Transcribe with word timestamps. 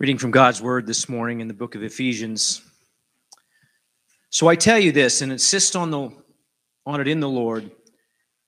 Reading 0.00 0.16
from 0.16 0.30
God's 0.30 0.62
word 0.62 0.86
this 0.86 1.10
morning 1.10 1.42
in 1.42 1.46
the 1.46 1.52
book 1.52 1.74
of 1.74 1.82
Ephesians. 1.82 2.62
So 4.30 4.48
I 4.48 4.56
tell 4.56 4.78
you 4.78 4.92
this 4.92 5.20
and 5.20 5.30
insist 5.30 5.76
on 5.76 5.90
the 5.90 6.08
on 6.86 7.02
it 7.02 7.06
in 7.06 7.20
the 7.20 7.28
Lord 7.28 7.70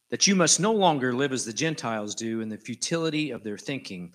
that 0.08 0.26
you 0.26 0.34
must 0.34 0.61
no 0.61 0.72
longer 0.72 1.12
live 1.12 1.30
as 1.30 1.44
the 1.44 1.52
Gentiles 1.52 2.14
do 2.14 2.40
in 2.40 2.48
the 2.48 2.57
futility 2.57 3.32
of 3.32 3.44
their 3.44 3.58
thinking. 3.58 4.14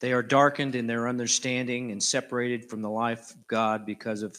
They 0.00 0.12
are 0.12 0.22
darkened 0.22 0.74
in 0.74 0.86
their 0.86 1.08
understanding 1.08 1.92
and 1.92 2.02
separated 2.02 2.68
from 2.68 2.82
the 2.82 2.90
life 2.90 3.30
of 3.30 3.46
God 3.46 3.86
because 3.86 4.20
of 4.20 4.36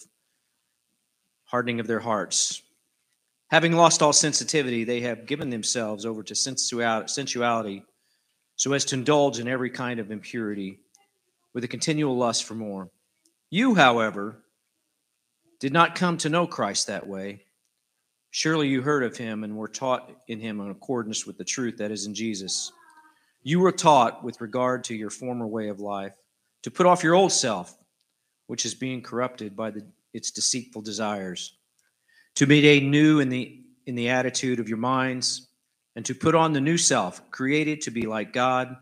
hardening 1.45 1.80
of 1.80 1.88
their 1.88 1.99
hearts. 1.99 2.62
Having 3.49 3.73
lost 3.73 4.03
all 4.03 4.13
sensitivity, 4.13 4.84
they 4.84 5.02
have 5.02 5.26
given 5.26 5.49
themselves 5.49 6.05
over 6.05 6.21
to 6.21 6.35
sensuality 6.35 7.84
so 8.58 8.73
as 8.73 8.85
to 8.85 8.95
indulge 8.95 9.40
in 9.40 9.48
every 9.48 9.71
kind 9.71 9.99
of 9.99 10.12
impurity 10.12 10.77
with 11.53 11.63
a 11.63 11.67
continual 11.67 12.16
lust 12.16 12.44
for 12.44 12.55
more. 12.55 12.89
You, 13.49 13.76
however, 13.76 14.44
did 15.59 15.73
not 15.73 15.95
come 15.95 16.17
to 16.17 16.30
know 16.30 16.48
Christ 16.48 16.88
that 16.88 17.08
way. 17.08 17.44
Surely 18.31 18.67
you 18.67 18.81
heard 18.81 19.03
of 19.03 19.17
him 19.17 19.44
and 19.44 19.58
were 19.58 19.67
taught 19.67 20.12
in 20.27 20.39
him 20.39 20.59
in 20.62 20.70
accordance 20.70 21.25
with 21.25 21.38
the 21.38 21.44
truth 21.44 21.77
that 21.77 21.91
is 21.91 22.05
in 22.05 22.13
Jesus. 22.13 22.72
You 23.41 23.59
were 23.59 23.72
taught 23.72 24.23
with 24.23 24.41
regard 24.41 24.84
to 24.85 24.95
your 24.95 25.09
former 25.09 25.48
way 25.48 25.70
of 25.70 25.80
life 25.80 26.13
to 26.63 26.72
put 26.72 26.85
off 26.85 27.03
your 27.03 27.16
old 27.16 27.31
self, 27.31 27.75
which 28.47 28.66
is 28.66 28.75
being 28.75 29.02
corrupted 29.02 29.55
by 29.55 29.72
the, 29.72 29.86
its 30.13 30.31
deceitful 30.31 30.81
desires, 30.81 31.58
to 32.36 32.45
be 32.45 32.61
made 32.61 32.84
new 32.84 33.20
in 33.20 33.30
the 33.30 33.55
in 33.86 33.95
the 33.95 34.09
attitude 34.09 34.59
of 34.59 34.70
your 34.70 34.77
minds, 34.77 35.47
and 35.95 36.05
to 36.05 36.14
put 36.14 36.36
on 36.36 36.53
the 36.53 36.61
new 36.61 36.77
self, 36.77 37.31
created 37.31 37.81
to 37.81 37.89
be 37.89 38.03
like 38.03 38.33
God 38.33 38.77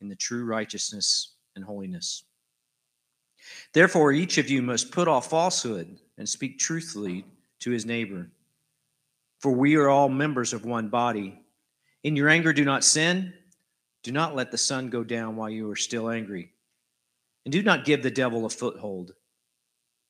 in 0.00 0.08
the 0.08 0.14
true 0.14 0.44
righteousness 0.44 1.35
and 1.56 1.64
holiness. 1.64 2.24
Therefore, 3.72 4.12
each 4.12 4.38
of 4.38 4.48
you 4.48 4.62
must 4.62 4.92
put 4.92 5.08
off 5.08 5.30
falsehood 5.30 5.98
and 6.18 6.28
speak 6.28 6.58
truthfully 6.58 7.24
to 7.60 7.70
his 7.70 7.86
neighbor. 7.86 8.30
For 9.40 9.52
we 9.52 9.76
are 9.76 9.88
all 9.88 10.08
members 10.08 10.52
of 10.52 10.64
one 10.64 10.88
body. 10.88 11.40
In 12.02 12.16
your 12.16 12.28
anger, 12.28 12.52
do 12.52 12.64
not 12.64 12.84
sin. 12.84 13.32
Do 14.02 14.12
not 14.12 14.36
let 14.36 14.50
the 14.50 14.58
sun 14.58 14.88
go 14.88 15.04
down 15.04 15.36
while 15.36 15.50
you 15.50 15.70
are 15.70 15.76
still 15.76 16.10
angry. 16.10 16.52
And 17.44 17.52
do 17.52 17.62
not 17.62 17.84
give 17.84 18.02
the 18.02 18.10
devil 18.10 18.46
a 18.46 18.50
foothold. 18.50 19.12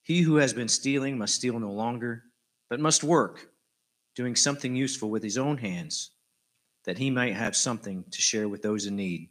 He 0.02 0.20
who 0.20 0.36
has 0.36 0.52
been 0.52 0.68
stealing 0.68 1.18
must 1.18 1.34
steal 1.34 1.58
no 1.58 1.72
longer, 1.72 2.22
but 2.70 2.80
must 2.80 3.02
work, 3.02 3.50
doing 4.14 4.36
something 4.36 4.76
useful 4.76 5.10
with 5.10 5.22
his 5.22 5.36
own 5.36 5.58
hands, 5.58 6.12
that 6.84 6.98
he 6.98 7.10
might 7.10 7.34
have 7.34 7.56
something 7.56 8.04
to 8.10 8.22
share 8.22 8.48
with 8.48 8.62
those 8.62 8.86
in 8.86 8.96
need. 8.96 9.30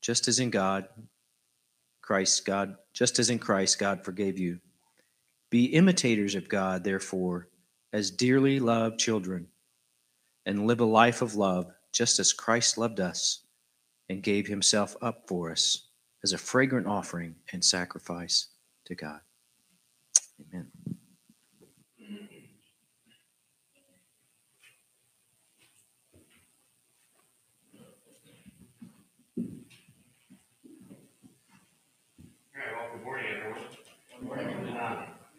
just 0.00 0.28
as 0.28 0.38
in 0.38 0.50
God, 0.50 0.88
Christ, 2.02 2.44
God, 2.44 2.76
just 2.92 3.18
as 3.18 3.30
in 3.30 3.38
Christ, 3.38 3.78
God 3.78 4.04
forgave 4.04 4.38
you. 4.38 4.60
Be 5.50 5.66
imitators 5.66 6.34
of 6.34 6.48
God, 6.48 6.84
therefore, 6.84 7.48
as 7.92 8.10
dearly 8.10 8.60
loved 8.60 8.98
children, 8.98 9.48
and 10.46 10.66
live 10.66 10.80
a 10.80 10.84
life 10.84 11.22
of 11.22 11.34
love, 11.34 11.66
just 11.92 12.18
as 12.18 12.32
Christ 12.32 12.78
loved 12.78 13.00
us 13.00 13.44
and 14.08 14.22
gave 14.22 14.46
himself 14.46 14.96
up 15.02 15.24
for 15.26 15.50
us 15.50 15.88
as 16.24 16.32
a 16.32 16.38
fragrant 16.38 16.86
offering 16.86 17.34
and 17.52 17.64
sacrifice 17.64 18.48
to 18.86 18.94
God. 18.94 19.20
Amen. 20.40 20.68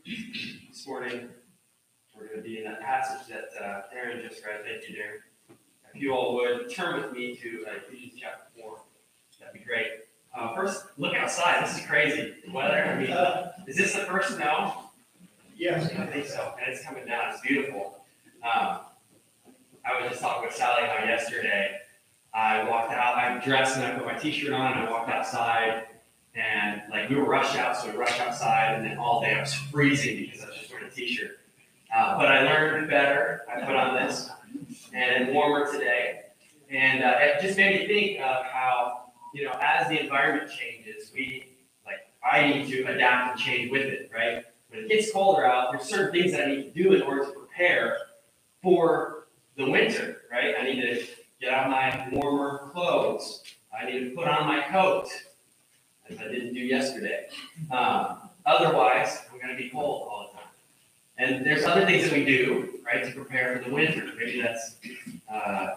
This 0.09 0.88
morning, 0.88 1.30
we're 2.16 2.25
going 2.25 2.38
to 2.38 2.44
be 2.44 2.58
in 2.58 2.64
that 2.64 2.81
passage 2.81 3.28
that 3.28 3.50
uh, 3.64 3.81
Aaron 3.96 4.28
just 4.28 4.44
read. 4.44 4.62
Thank 4.64 4.90
you, 4.90 4.96
Darren. 4.96 5.56
If 5.94 6.02
you 6.02 6.14
all 6.14 6.36
would 6.36 6.74
turn 6.74 7.02
with 7.02 7.14
me 7.14 7.36
to 7.36 7.66
uh, 7.68 7.75
Ephesians 7.88 8.20
chapter 8.20 8.46
4, 8.59 8.80
that'd 9.40 9.53
be 9.53 9.59
great. 9.59 9.88
Uh, 10.36 10.56
first, 10.56 10.86
look 10.97 11.14
outside. 11.16 11.64
This 11.64 11.78
is 11.78 11.86
crazy. 11.86 12.34
The 12.46 12.52
weather, 12.52 12.84
I 12.84 12.96
mean, 12.96 13.16
is 13.68 13.78
this 13.78 13.94
the 13.94 14.02
first 14.02 14.36
snow? 14.36 14.74
Yes. 15.56 15.92
I 15.97 16.06
think 16.08 16.26
so. 16.26 16.56
And 16.59 16.74
it's 16.74 16.84
coming 16.84 17.06
down. 17.06 17.31
It's 17.31 17.41
beautiful. 17.41 18.03
Um, 18.44 18.80
I 19.86 20.02
was 20.02 20.09
just 20.09 20.22
talking 20.22 20.47
with 20.47 20.56
Sally 20.56 20.88
how 20.88 21.03
yesterday 21.03 21.78
I 22.34 22.68
walked 22.68 22.94
out, 22.94 23.18
I'm 23.18 23.41
dressed 23.41 23.78
and 23.78 23.86
I 23.86 23.91
put 23.96 24.06
my 24.06 24.18
t 24.18 24.31
shirt 24.31 24.53
on 24.53 24.72
and 24.72 24.88
I 24.88 24.91
walked 24.91 25.09
outside 25.09 25.86
and 26.35 26.81
like 26.90 27.09
we 27.09 27.16
were 27.16 27.25
rushed 27.25 27.56
out, 27.56 27.78
so 27.78 27.90
we 27.90 27.97
rushed 27.97 28.19
outside, 28.22 28.75
and 28.75 28.85
then 28.85 28.97
all 28.97 29.22
day 29.22 29.35
I 29.35 29.41
was 29.41 29.53
freezing 29.72 30.17
because 30.17 30.41
I 30.44 30.47
was 30.47 30.57
just 30.57 30.72
wearing 30.72 30.88
a 30.88 30.91
t-shirt. 30.91 31.40
Uh, 31.95 32.17
but 32.17 32.28
I 32.28 32.44
learned 32.44 32.90
better. 32.90 33.41
I 33.51 33.62
put 33.62 33.75
on 33.75 33.95
this, 33.95 34.29
and 34.94 35.34
warmer 35.34 35.72
today, 35.72 36.22
and 36.69 37.03
uh, 37.03 37.16
it 37.19 37.41
just 37.41 37.57
made 37.57 37.81
me 37.81 37.88
think 37.88 38.19
of 38.22 38.45
how 38.45 39.12
you 39.34 39.45
know 39.45 39.57
as 39.62 39.88
the 39.90 40.00
environment 40.00 40.51
changes, 40.51 41.12
we 41.13 41.47
like 41.85 42.07
I 42.23 42.47
need 42.47 42.69
to 42.69 42.84
adapt 42.84 43.31
and 43.31 43.40
change 43.40 43.72
with 43.72 43.81
it. 43.81 44.11
Right? 44.13 44.44
When 44.69 44.81
it 44.81 44.90
gets 44.90 45.11
colder 45.11 45.46
out, 45.46 45.72
there's 45.72 45.85
certain 45.85 46.11
things 46.11 46.31
that 46.34 46.47
I 46.47 46.51
need 46.51 46.73
to 46.73 46.84
do 46.84 46.94
in 46.94 47.01
order 47.01 47.25
to 47.25 47.31
prepare 47.31 47.97
for 48.61 49.28
the 49.57 49.67
winter. 49.67 50.22
Right? 50.31 50.53
I 50.59 50.63
need 50.63 50.81
to 50.81 51.03
get 51.41 51.51
out 51.51 51.72
my 51.72 52.07
warmer 52.11 52.69
clothes. 52.72 53.44
I 53.75 53.90
need 53.90 54.09
to 54.09 54.16
put 54.16 54.28
on 54.28 54.46
my 54.46 54.61
coat 54.69 55.09
as 56.09 56.20
I 56.20 56.24
didn't 56.24 56.53
do 56.53 56.59
yesterday. 56.59 57.28
Um, 57.72 58.30
otherwise, 58.46 59.22
I'm 59.31 59.40
going 59.40 59.56
to 59.56 59.62
be 59.62 59.70
cold 59.70 60.08
all 60.09 60.31
the 60.31 60.38
time. 60.38 60.47
And 61.18 61.46
there's 61.46 61.66
other 61.66 61.86
things 61.86 62.03
that 62.06 62.14
we 62.14 62.24
do, 62.25 62.80
right, 62.86 63.03
to 63.06 63.12
prepare 63.12 63.58
for 63.58 63.70
the 63.70 63.75
winter. 63.75 64.06
Maybe 64.18 64.42
that's, 64.42 64.75
uh, 65.31 65.75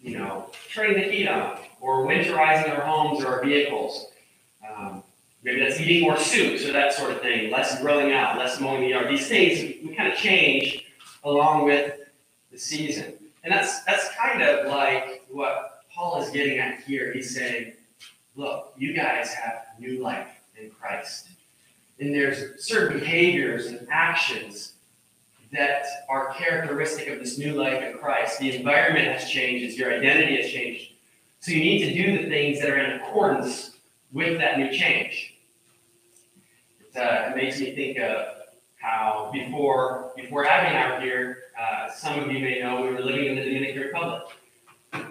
you 0.00 0.18
know, 0.18 0.50
turning 0.72 0.94
the 0.94 1.10
heat 1.10 1.28
on, 1.28 1.58
or 1.80 2.06
winterizing 2.06 2.70
our 2.76 2.84
homes 2.84 3.24
or 3.24 3.28
our 3.28 3.44
vehicles. 3.44 4.08
Um, 4.68 5.02
maybe 5.42 5.60
that's 5.60 5.80
eating 5.80 6.02
more 6.02 6.18
soup, 6.18 6.58
so 6.58 6.72
that 6.72 6.92
sort 6.92 7.12
of 7.12 7.22
thing. 7.22 7.50
Less 7.50 7.80
grilling 7.80 8.12
out, 8.12 8.38
less 8.38 8.60
mowing 8.60 8.82
the 8.82 8.88
yard. 8.88 9.08
These 9.08 9.28
things 9.28 9.60
we, 9.82 9.94
kind 9.94 10.12
of 10.12 10.18
change 10.18 10.84
along 11.24 11.64
with 11.64 11.98
the 12.52 12.58
season. 12.58 13.14
And 13.42 13.52
that's 13.52 13.84
that's 13.84 14.08
kind 14.16 14.42
of 14.42 14.66
like 14.66 15.24
what 15.30 15.84
Paul 15.94 16.20
is 16.20 16.30
getting 16.30 16.58
at 16.58 16.80
here. 16.80 17.12
He's 17.12 17.34
saying, 17.34 17.72
look, 18.36 18.74
you 18.76 18.92
guys 18.92 19.32
have 19.32 19.66
new 19.78 20.02
life 20.02 20.28
in 20.60 20.70
Christ. 20.70 21.28
And 21.98 22.14
there's 22.14 22.62
certain 22.62 23.00
behaviors 23.00 23.66
and 23.66 23.86
actions 23.90 24.74
that 25.52 25.84
are 26.08 26.34
characteristic 26.34 27.08
of 27.08 27.18
this 27.18 27.38
new 27.38 27.54
life 27.54 27.82
in 27.82 27.96
Christ. 27.98 28.38
The 28.38 28.56
environment 28.56 29.06
has 29.06 29.30
changed, 29.30 29.78
your 29.78 29.92
identity 29.92 30.36
has 30.42 30.50
changed. 30.50 30.92
So 31.40 31.52
you 31.52 31.60
need 31.60 31.84
to 31.86 31.94
do 31.94 32.22
the 32.22 32.28
things 32.28 32.60
that 32.60 32.68
are 32.68 32.78
in 32.78 33.00
accordance 33.00 33.72
with 34.12 34.38
that 34.38 34.58
new 34.58 34.70
change. 34.72 35.34
It, 36.80 36.98
uh, 36.98 37.34
makes 37.34 37.60
me 37.60 37.74
think 37.74 37.98
of 37.98 38.26
how 38.78 39.30
before 39.32 40.12
before 40.16 40.46
Abby 40.46 40.74
and 40.74 40.78
I 40.78 40.94
were 40.94 41.00
here, 41.04 41.38
uh, 41.60 41.90
some 41.90 42.18
of 42.18 42.30
you 42.30 42.40
may 42.40 42.60
know 42.60 42.82
we 42.82 42.88
were 42.88 43.00
living 43.00 43.26
in 43.26 43.36
the 43.36 43.44
Dominican 43.44 43.82
Republic 43.82 44.22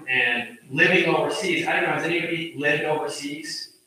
and 0.07 0.54
living 0.69 1.05
overseas. 1.05 1.67
I 1.67 1.73
don't 1.73 1.83
know, 1.83 1.95
has 1.95 2.03
anybody 2.03 2.55
lived 2.57 2.83
overseas? 2.83 3.77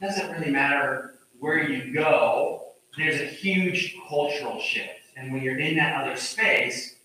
It 0.00 0.04
doesn't 0.04 0.30
really 0.32 0.50
matter 0.50 1.14
where 1.38 1.68
you 1.68 1.92
go, 1.92 2.62
there's 2.96 3.20
a 3.20 3.26
huge 3.26 3.96
cultural 4.08 4.60
shift. 4.60 5.00
And 5.16 5.32
when 5.32 5.42
you're 5.42 5.58
in 5.58 5.76
that 5.76 6.02
other 6.02 6.16
space, 6.16 6.96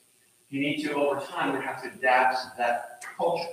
you 0.50 0.62
need 0.62 0.83
to, 0.83 0.94
over 0.94 1.19
time, 1.19 1.57
we 1.57 1.65
have 1.65 1.81
to 1.83 1.89
adapt 1.89 2.35
to 2.35 2.51
that 2.57 3.03
culture. 3.18 3.50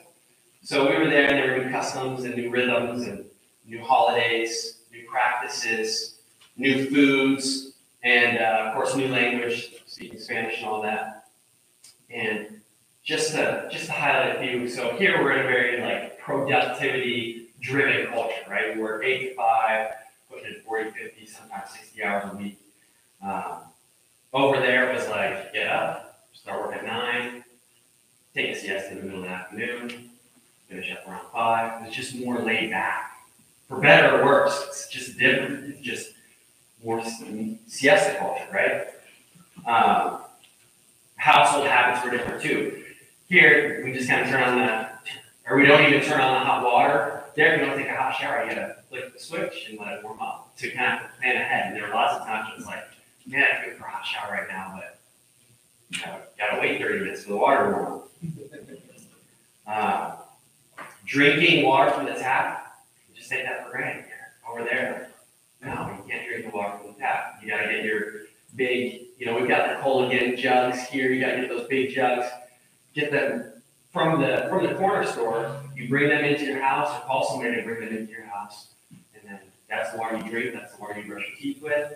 So 0.62 0.88
we 0.88 0.96
were 0.96 1.08
there, 1.08 1.28
and 1.28 1.38
there 1.38 1.58
were 1.58 1.64
new 1.64 1.70
customs 1.70 2.24
and 2.24 2.36
new 2.36 2.50
rhythms 2.50 3.06
and 3.06 3.24
new 3.66 3.82
holidays, 3.82 4.82
new 4.92 5.06
practices, 5.08 6.20
new 6.56 6.88
foods, 6.90 7.72
and 8.02 8.38
uh, 8.38 8.66
of 8.66 8.74
course, 8.74 8.94
new 8.94 9.08
language, 9.08 9.82
speaking 9.86 10.18
Spanish 10.18 10.58
and 10.58 10.66
all 10.66 10.82
that. 10.82 11.28
And 12.10 12.60
just 13.04 13.32
to 13.32 13.68
just 13.70 13.86
to 13.86 13.92
highlight 13.92 14.36
a 14.36 14.40
few. 14.40 14.68
So 14.68 14.96
here 14.96 15.22
we're 15.22 15.32
in 15.32 15.40
a 15.40 15.48
very 15.48 15.80
like 15.80 16.18
productivity 16.18 17.48
driven 17.60 18.06
culture, 18.08 18.34
right? 18.48 18.74
We 18.74 18.82
work 18.82 19.04
eight 19.04 19.28
to 19.28 19.34
five, 19.34 19.92
pushing 20.30 20.56
40, 20.66 20.90
50, 20.90 21.26
sometimes 21.26 21.70
60 21.70 22.02
hours 22.02 22.32
a 22.32 22.36
week. 22.36 22.58
Um, 23.22 23.58
over 24.32 24.58
there, 24.58 24.90
it 24.90 24.94
was 24.94 25.08
like, 25.08 25.52
get 25.52 25.68
up, 25.68 26.26
start 26.32 26.60
work 26.60 26.76
at 26.76 26.84
nine, 26.84 27.44
take 28.34 28.50
a 28.50 28.58
siesta 28.58 28.92
in 28.92 28.98
the 28.98 29.04
middle 29.04 29.20
of 29.20 29.26
the 29.26 29.30
afternoon, 29.30 30.10
finish 30.68 30.90
up 30.92 31.06
around 31.08 31.26
five. 31.32 31.86
It's 31.86 31.96
just 31.96 32.16
more 32.16 32.38
laid 32.40 32.70
back. 32.70 33.12
For 33.68 33.80
better 33.80 34.20
or 34.20 34.24
worse, 34.24 34.64
it's 34.68 34.88
just 34.88 35.18
different. 35.18 35.70
It's 35.70 35.80
just 35.80 36.12
more 36.82 37.02
siesta 37.66 38.16
culture, 38.18 38.46
right? 38.52 38.88
Um, 39.66 40.20
household 41.16 41.66
habits 41.66 42.04
were 42.04 42.10
different 42.10 42.42
too. 42.42 42.83
Here, 43.34 43.82
we 43.84 43.92
just 43.92 44.08
kind 44.08 44.22
of 44.22 44.28
turn 44.28 44.44
on 44.44 44.58
the, 44.58 44.88
or 45.50 45.56
we 45.56 45.66
don't 45.66 45.84
even 45.92 46.08
turn 46.08 46.20
on 46.20 46.34
the 46.34 46.46
hot 46.46 46.62
water. 46.62 47.24
There, 47.34 47.58
we 47.58 47.66
don't 47.66 47.76
take 47.76 47.88
a 47.88 47.96
hot 47.96 48.14
shower. 48.14 48.44
You 48.44 48.50
gotta 48.50 48.76
flick 48.88 49.12
the 49.12 49.18
switch 49.18 49.66
and 49.68 49.76
let 49.76 49.94
it 49.94 50.04
warm 50.04 50.20
up 50.20 50.56
to 50.58 50.70
kind 50.70 51.02
of 51.02 51.10
plan 51.18 51.34
ahead. 51.34 51.66
And 51.66 51.76
there 51.76 51.88
are 51.88 51.92
lots 51.92 52.20
of 52.20 52.28
times 52.28 52.50
it's 52.56 52.64
like, 52.64 52.84
man, 53.26 53.42
I 53.42 53.64
feel 53.64 53.74
for 53.76 53.86
a 53.86 53.90
hot 53.90 54.06
shower 54.06 54.30
right 54.30 54.46
now, 54.46 54.80
but 54.80 55.00
gotta, 56.00 56.22
gotta 56.38 56.60
wait 56.60 56.80
30 56.80 57.00
minutes 57.00 57.24
for 57.24 57.30
the 57.30 57.36
water 57.36 57.64
to 57.64 57.70
warm 57.72 57.92
up. 57.92 58.08
Uh, 59.66 60.16
drinking 61.06 61.64
water 61.64 61.90
from 61.90 62.04
the 62.04 62.12
tap, 62.12 62.76
just 63.16 63.30
take 63.30 63.46
that 63.46 63.64
for 63.64 63.72
granted 63.72 64.04
here. 64.04 64.32
Over 64.48 64.62
there, 64.62 65.08
no, 65.62 65.70
you 65.96 66.04
can't 66.08 66.28
drink 66.28 66.44
the 66.44 66.56
water 66.56 66.78
from 66.78 66.92
the 66.92 66.98
tap. 67.00 67.40
You 67.42 67.48
gotta 67.48 67.66
get 67.68 67.82
your 67.82 68.26
big, 68.54 69.06
you 69.18 69.24
know, 69.24 69.36
we've 69.36 69.48
got 69.48 69.66
the 69.66 69.82
Culligan 69.82 70.36
jugs 70.36 70.82
here. 70.82 71.10
You 71.10 71.20
gotta 71.20 71.40
get 71.40 71.48
those 71.48 71.66
big 71.66 71.94
jugs. 71.94 72.26
Get 72.94 73.10
them 73.10 73.52
from 73.92 74.20
the 74.20 74.46
from 74.48 74.66
the 74.66 74.74
corner 74.74 75.06
store. 75.06 75.60
You 75.74 75.88
bring 75.88 76.08
them 76.08 76.24
into 76.24 76.44
your 76.44 76.60
house, 76.60 76.88
or 76.96 77.06
call 77.06 77.28
somebody 77.28 77.56
to 77.56 77.62
bring 77.62 77.80
them 77.80 77.96
into 77.96 78.12
your 78.12 78.24
house, 78.24 78.74
and 78.90 79.22
then 79.24 79.40
that's 79.68 79.92
the 79.92 79.98
water 79.98 80.16
you 80.16 80.30
drink. 80.30 80.54
That's 80.54 80.74
the 80.74 80.80
water 80.80 81.00
you 81.00 81.06
brush 81.06 81.26
your 81.28 81.36
teeth 81.36 81.62
with. 81.62 81.94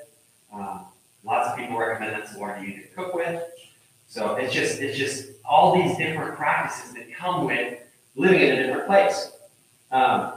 Um, 0.52 0.86
lots 1.24 1.50
of 1.50 1.56
people 1.56 1.76
recommend 1.76 2.14
that's 2.14 2.32
the 2.32 2.38
water 2.38 2.62
you 2.64 2.82
to 2.82 2.88
cook 2.88 3.14
with. 3.14 3.42
So 4.08 4.36
it's 4.36 4.52
just 4.52 4.80
it's 4.80 4.96
just 4.96 5.30
all 5.44 5.74
these 5.74 5.96
different 5.96 6.36
practices 6.36 6.94
that 6.94 7.12
come 7.14 7.44
with 7.44 7.78
living 8.16 8.40
in 8.40 8.52
a 8.52 8.66
different 8.66 8.86
place. 8.86 9.32
Um, 9.90 10.32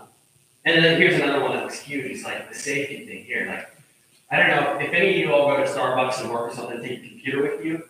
and 0.65 0.83
then 0.83 0.99
here's 0.99 1.19
another 1.19 1.41
one 1.41 1.53
that's 1.53 1.79
huge. 1.79 2.23
Like 2.23 2.49
the 2.49 2.55
safety 2.55 3.05
thing 3.05 3.23
here. 3.23 3.47
Like 3.47 3.69
I 4.29 4.37
don't 4.37 4.49
know 4.49 4.79
if 4.79 4.93
any 4.93 5.09
of 5.11 5.17
you 5.17 5.33
all 5.33 5.47
go 5.47 5.63
to 5.63 5.69
Starbucks 5.69 6.21
and 6.21 6.31
work 6.31 6.51
or 6.51 6.55
something, 6.55 6.81
take 6.81 7.01
your 7.01 7.09
computer 7.09 7.41
with 7.41 7.65
you. 7.65 7.83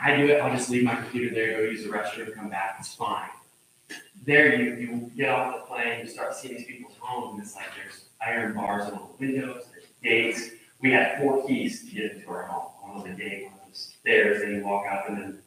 I 0.00 0.16
do 0.16 0.28
it, 0.28 0.40
I'll 0.40 0.54
just 0.54 0.70
leave 0.70 0.84
my 0.84 0.96
computer 0.96 1.34
there, 1.34 1.58
go 1.58 1.62
use 1.64 1.82
the 1.84 1.90
restroom, 1.90 2.34
come 2.34 2.50
back, 2.50 2.76
it's 2.78 2.94
fine. 2.94 3.28
There 4.24 4.54
you 4.54 4.74
you 4.74 5.10
get 5.16 5.30
off 5.30 5.54
the 5.54 5.60
plane, 5.66 6.00
you 6.00 6.06
start 6.06 6.34
seeing 6.34 6.56
these 6.56 6.66
people's 6.66 6.96
homes, 7.00 7.34
and 7.34 7.42
it's 7.42 7.56
like 7.56 7.66
there's 7.76 8.04
iron 8.20 8.54
bars 8.54 8.86
on 8.86 8.94
all 8.94 9.14
the 9.18 9.26
windows, 9.26 9.64
there's 9.72 9.86
gates. 10.02 10.50
We 10.80 10.92
had 10.92 11.18
four 11.20 11.46
keys 11.46 11.88
to 11.88 11.94
get 11.94 12.12
into 12.12 12.28
our 12.30 12.44
home. 12.44 12.72
One 12.80 13.02
was 13.02 13.10
a 13.10 13.14
gate, 13.14 13.44
one 13.44 13.54
was 13.68 13.94
stairs, 14.00 14.42
and 14.42 14.56
you 14.56 14.64
walk 14.64 14.86
up 14.90 15.08
and 15.08 15.18
then 15.18 15.38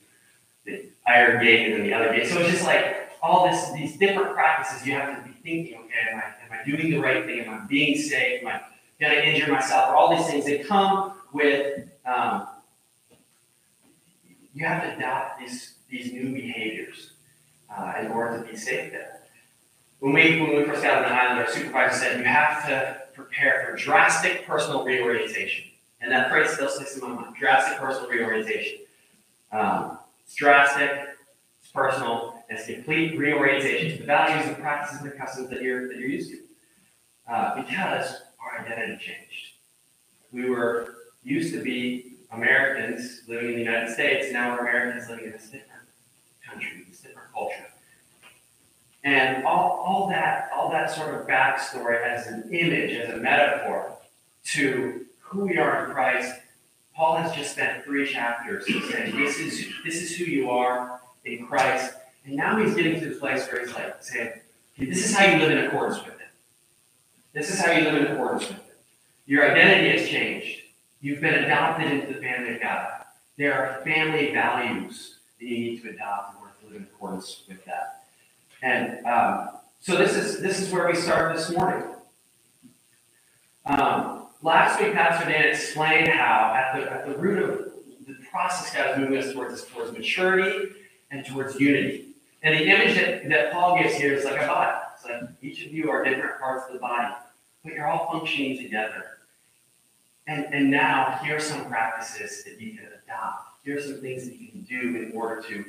the 0.65 0.89
iron 1.07 1.43
gate 1.43 1.67
and 1.67 1.75
then 1.75 1.83
the 1.83 1.93
other 1.93 2.13
gate. 2.13 2.27
So 2.27 2.39
it's 2.39 2.51
just 2.51 2.65
like 2.65 3.09
all 3.21 3.49
this 3.49 3.71
these 3.71 3.97
different 3.97 4.33
practices 4.33 4.85
you 4.85 4.93
have 4.93 5.15
to 5.15 5.29
be 5.29 5.35
thinking, 5.41 5.79
okay, 5.79 6.11
am 6.11 6.17
I 6.17 6.55
am 6.55 6.59
I 6.59 6.63
doing 6.69 6.91
the 6.91 6.99
right 6.99 7.25
thing? 7.25 7.41
Am 7.41 7.53
I 7.53 7.65
being 7.67 7.97
safe? 7.97 8.41
Am 8.41 8.47
I 8.47 8.61
gonna 8.99 9.21
injure 9.21 9.51
myself? 9.51 9.89
Or 9.89 9.95
all 9.95 10.15
these 10.15 10.27
things 10.27 10.45
that 10.45 10.67
come 10.67 11.13
with 11.33 11.87
um, 12.05 12.47
you 14.53 14.65
have 14.65 14.83
to 14.83 14.97
adopt 14.97 15.39
these 15.39 15.75
these 15.89 16.13
new 16.13 16.33
behaviors 16.33 17.11
uh, 17.75 17.93
in 17.99 18.07
order 18.07 18.43
to 18.43 18.49
be 18.49 18.57
safe 18.57 18.91
there. 18.91 19.21
When 19.99 20.13
we 20.13 20.41
when 20.41 20.55
we 20.55 20.63
first 20.65 20.83
got 20.83 21.03
on 21.03 21.03
the 21.03 21.15
island, 21.15 21.39
our 21.39 21.49
supervisor 21.49 21.95
said 21.95 22.19
you 22.19 22.25
have 22.25 22.65
to 22.67 23.01
prepare 23.13 23.65
for 23.65 23.77
drastic 23.77 24.45
personal 24.45 24.83
reorientation, 24.83 25.65
and 26.01 26.11
that 26.11 26.29
phrase 26.29 26.51
still 26.51 26.69
sticks 26.69 26.95
in 26.95 27.01
my 27.01 27.09
mind. 27.09 27.35
Drastic 27.39 27.77
personal 27.77 28.09
reorientation. 28.09 28.79
Um, 29.51 29.99
it's 30.23 30.35
drastic, 30.35 30.89
it's 31.61 31.71
personal, 31.71 32.43
it's 32.49 32.65
complete 32.65 33.17
reorientation 33.17 33.91
to 33.91 33.97
the 33.97 34.05
values, 34.05 34.47
and 34.47 34.57
practices, 34.57 35.01
and 35.01 35.11
the 35.11 35.15
customs 35.15 35.49
that 35.49 35.61
you're 35.61 35.87
that 35.87 35.97
you're 35.97 36.09
used 36.09 36.31
to. 36.31 36.37
Uh, 37.27 37.61
because 37.61 38.23
our 38.43 38.59
identity 38.59 38.97
changed. 38.97 39.53
We 40.31 40.49
were 40.49 40.95
used 41.23 41.53
to 41.53 41.61
be 41.61 42.10
Americans 42.31 43.21
living 43.27 43.49
in 43.49 43.55
the 43.55 43.63
United 43.63 43.93
States, 43.93 44.31
now 44.31 44.53
we're 44.53 44.67
Americans 44.67 45.09
living 45.09 45.25
in 45.25 45.31
this 45.31 45.45
different 45.45 45.83
country, 46.47 46.85
this 46.89 47.01
different 47.01 47.31
culture. 47.33 47.67
And 49.03 49.43
all, 49.45 49.83
all 49.85 50.09
that, 50.09 50.49
all 50.55 50.69
that 50.71 50.91
sort 50.91 51.15
of 51.15 51.27
backstory 51.27 52.01
as 52.01 52.27
an 52.27 52.49
image, 52.53 52.91
as 52.91 53.13
a 53.13 53.17
metaphor 53.17 53.97
to 54.45 55.05
who 55.19 55.45
we 55.45 55.57
are 55.57 55.85
in 55.85 55.91
Christ, 55.91 56.35
Paul 56.95 57.17
has 57.17 57.33
just 57.33 57.53
spent 57.53 57.83
three 57.83 58.07
chapters 58.07 58.65
saying 58.65 59.15
this 59.15 59.39
is 59.39 59.65
this 59.83 59.95
is 59.95 60.15
who 60.15 60.25
you 60.25 60.49
are 60.51 60.99
in 61.25 61.47
Christ. 61.47 61.95
And 62.25 62.35
now 62.35 62.63
he's 62.63 62.75
getting 62.75 62.99
to 62.99 63.09
the 63.09 63.15
place 63.15 63.47
where 63.51 63.65
he's 63.65 63.73
like 63.73 64.03
saying, 64.03 64.33
this 64.77 65.09
is 65.09 65.15
how 65.15 65.25
you 65.25 65.39
live 65.39 65.51
in 65.51 65.65
accordance 65.65 66.03
with 66.05 66.15
it. 66.15 66.27
This 67.33 67.49
is 67.49 67.59
how 67.59 67.71
you 67.71 67.85
live 67.85 67.95
in 67.95 68.11
accordance 68.11 68.47
with 68.47 68.57
it. 68.57 68.77
Your 69.25 69.49
identity 69.49 69.97
has 69.97 70.09
changed. 70.09 70.61
You've 71.01 71.19
been 71.19 71.33
adopted 71.33 71.91
into 71.91 72.13
the 72.13 72.21
family 72.21 72.55
of 72.55 72.61
God. 72.61 73.05
There 73.35 73.53
are 73.53 73.83
family 73.83 74.31
values 74.31 75.17
that 75.39 75.45
you 75.45 75.57
need 75.57 75.81
to 75.81 75.89
adopt 75.89 76.35
in 76.35 76.41
order 76.41 76.53
to 76.61 76.67
live 76.67 76.75
in 76.75 76.83
accordance 76.83 77.41
with 77.47 77.65
that. 77.65 78.03
And 78.61 79.03
um, 79.07 79.49
so 79.79 79.97
this 79.97 80.15
is 80.15 80.41
this 80.41 80.59
is 80.59 80.71
where 80.71 80.87
we 80.87 80.95
start 80.95 81.35
this 81.35 81.49
morning. 81.49 81.87
Um, 83.65 84.27
last 84.43 84.79
week, 84.79 84.93
Pastor 84.93 85.27
Dan 85.27 85.49
explained 85.49 86.07
how 86.07 86.53
at 86.55 86.79
the 86.79 86.91
at 86.91 87.07
the 87.07 87.17
root 87.17 87.49
of 87.49 87.71
the 88.05 88.15
process 88.29 88.71
God 88.71 88.91
is 88.91 88.97
moving 88.99 89.17
us 89.17 89.33
towards 89.33 89.55
is 89.55 89.65
towards 89.65 89.91
maturity 89.91 90.69
and 91.09 91.25
towards 91.25 91.59
unity. 91.59 92.09
And 92.43 92.59
the 92.59 92.65
image 92.65 92.95
that, 92.95 93.27
that 93.29 93.53
Paul 93.53 93.81
gives 93.81 93.95
here 93.95 94.13
is 94.13 94.23
like 94.23 94.39
a 94.39 94.45
body. 94.45 94.77
It's 94.95 95.05
like 95.05 95.23
each 95.41 95.65
of 95.65 95.71
you 95.71 95.89
are 95.89 96.03
different 96.03 96.39
parts 96.39 96.67
of 96.67 96.73
the 96.73 96.79
body, 96.79 97.11
but 97.63 97.73
you're 97.73 97.87
all 97.87 98.11
functioning 98.11 98.57
together. 98.57 99.17
And, 100.31 100.45
and 100.53 100.71
now, 100.71 101.19
here 101.21 101.35
are 101.35 101.41
some 101.41 101.65
practices 101.65 102.45
that 102.45 102.61
you 102.61 102.71
can 102.71 102.87
adopt. 102.87 103.65
Here 103.65 103.77
are 103.77 103.81
some 103.81 103.99
things 103.99 104.29
that 104.29 104.39
you 104.39 104.47
can 104.47 104.61
do 104.61 104.79
in 104.79 105.11
order 105.13 105.41
to 105.49 105.65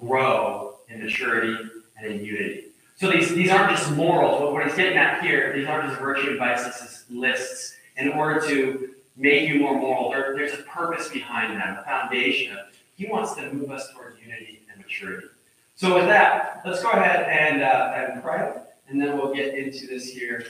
grow 0.00 0.78
in 0.88 1.04
maturity 1.04 1.54
and 1.98 2.06
in 2.06 2.24
unity. 2.24 2.68
So 2.96 3.10
these, 3.10 3.34
these 3.34 3.50
aren't 3.50 3.76
just 3.76 3.92
morals, 3.92 4.40
but 4.40 4.54
what 4.54 4.66
he's 4.66 4.74
getting 4.74 4.96
at 4.96 5.22
here, 5.22 5.52
these 5.54 5.66
aren't 5.66 5.90
just 5.90 6.00
virtue 6.00 6.30
advice 6.30 7.04
lists 7.10 7.76
in 7.98 8.08
order 8.08 8.40
to 8.48 8.94
make 9.18 9.50
you 9.50 9.60
more 9.60 9.78
moral. 9.78 10.12
There, 10.12 10.34
there's 10.34 10.54
a 10.54 10.62
purpose 10.62 11.10
behind 11.10 11.60
them, 11.60 11.76
a 11.78 11.84
foundation 11.84 12.56
he 12.94 13.06
wants 13.06 13.34
to 13.34 13.52
move 13.52 13.70
us 13.70 13.92
towards 13.92 14.18
unity 14.18 14.62
and 14.72 14.80
maturity. 14.80 15.26
So 15.74 15.94
with 15.94 16.06
that, 16.06 16.62
let's 16.64 16.82
go 16.82 16.90
ahead 16.92 17.26
and, 17.28 17.62
uh, 17.62 17.92
and 17.94 18.22
pray, 18.22 18.50
and 18.88 18.98
then 18.98 19.18
we'll 19.18 19.34
get 19.34 19.54
into 19.54 19.86
this 19.86 20.08
here. 20.08 20.46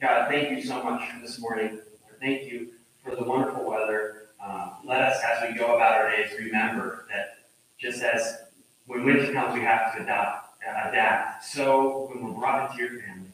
God, 0.00 0.28
thank 0.28 0.50
you 0.50 0.64
so 0.64 0.82
much 0.82 1.08
for 1.08 1.20
this 1.20 1.38
morning. 1.38 1.78
Thank 2.20 2.50
you 2.50 2.70
for 3.06 3.16
the 3.16 3.24
wonderful 3.24 3.64
weather. 3.64 4.22
Um, 4.44 4.72
let 4.84 5.00
us, 5.00 5.22
as 5.24 5.48
we 5.48 5.56
go 5.56 5.76
about 5.76 5.92
our 5.92 6.10
days, 6.10 6.30
remember 6.38 7.06
that 7.10 7.38
just 7.78 8.02
as 8.02 8.38
when 8.86 9.04
winter 9.04 9.32
comes, 9.32 9.54
we 9.54 9.60
have 9.60 9.94
to 9.96 10.02
adopt, 10.02 10.62
uh, 10.66 10.88
adapt. 10.88 11.44
So 11.44 12.10
when 12.12 12.24
we're 12.24 12.38
brought 12.38 12.70
into 12.70 12.82
your 12.82 13.00
family, 13.02 13.28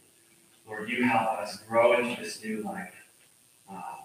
Lord, 0.66 0.88
you 0.88 1.04
help 1.04 1.38
us 1.38 1.58
grow 1.68 1.98
into 1.98 2.22
this 2.22 2.42
new 2.44 2.62
life 2.62 2.94
uh, 3.70 3.96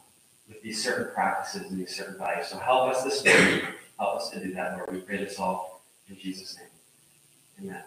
with 0.47 0.61
these 0.61 0.83
certain 0.83 1.13
practices 1.13 1.69
and 1.69 1.79
these 1.79 1.95
certain 1.95 2.17
values. 2.17 2.47
So 2.47 2.57
help 2.57 2.89
us 2.93 3.03
this 3.03 3.23
morning. 3.23 3.61
Help 3.99 4.17
us 4.17 4.29
to 4.31 4.39
do 4.39 4.53
that, 4.53 4.77
Lord. 4.77 4.91
We 4.91 4.99
pray 4.99 5.17
this 5.17 5.39
all 5.39 5.81
in 6.09 6.17
Jesus' 6.17 6.57
name. 6.57 7.69
Amen. 7.69 7.83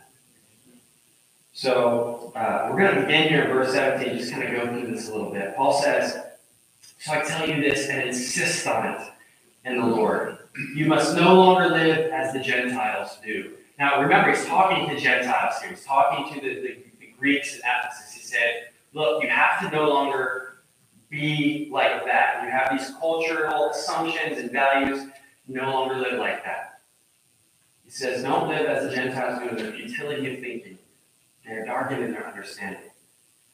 So 1.52 2.32
uh, 2.34 2.68
we're 2.70 2.78
going 2.78 2.94
to 2.94 3.00
begin 3.02 3.28
here 3.28 3.42
in 3.42 3.50
verse 3.50 3.72
17, 3.72 4.18
just 4.18 4.32
kind 4.32 4.44
of 4.44 4.50
go 4.50 4.66
through 4.66 4.94
this 4.94 5.08
a 5.08 5.12
little 5.12 5.30
bit. 5.30 5.54
Paul 5.56 5.80
says, 5.80 6.18
So 7.00 7.12
I 7.12 7.22
tell 7.22 7.48
you 7.48 7.62
this 7.62 7.88
and 7.88 8.02
insist 8.02 8.66
on 8.66 8.86
it 8.86 9.00
in 9.64 9.80
the 9.80 9.86
Lord. 9.86 10.36
You 10.74 10.84
must 10.84 11.16
no 11.16 11.34
longer 11.34 11.70
live 11.70 12.10
as 12.12 12.34
the 12.34 12.40
Gentiles 12.40 13.16
do. 13.24 13.52
Now 13.78 14.02
remember, 14.02 14.32
he's 14.32 14.44
talking 14.44 14.86
to 14.86 15.00
Gentiles 15.00 15.54
here. 15.62 15.70
He's 15.70 15.84
talking 15.86 16.34
to 16.34 16.40
the, 16.40 16.54
the, 16.56 16.76
the 17.00 17.06
Greeks 17.18 17.54
in 17.54 17.60
Ephesus. 17.60 18.12
He 18.12 18.20
said, 18.20 18.68
Look, 18.92 19.22
you 19.22 19.30
have 19.30 19.60
to 19.62 19.74
no 19.74 19.88
longer 19.88 20.58
be 21.08 21.70
like 21.72 22.04
that. 22.04 22.42
You 22.44 22.50
have 22.50 22.78
these 22.78 22.94
cultural 23.00 23.70
assumptions 23.70 24.36
and 24.36 24.52
values. 24.52 25.06
No 25.48 25.70
longer 25.70 25.96
live 25.96 26.18
like 26.18 26.44
that. 26.44 26.80
He 27.82 27.90
says, 27.90 28.22
Don't 28.22 28.50
live 28.50 28.66
as 28.66 28.90
the 28.90 28.94
Gentiles 28.94 29.40
do 29.40 29.48
in 29.48 29.56
their 29.56 29.72
futility 29.72 30.34
of 30.34 30.40
thinking. 30.40 30.78
They're 31.46 31.64
darkened 31.64 32.04
in 32.04 32.12
their 32.12 32.26
understanding 32.26 32.90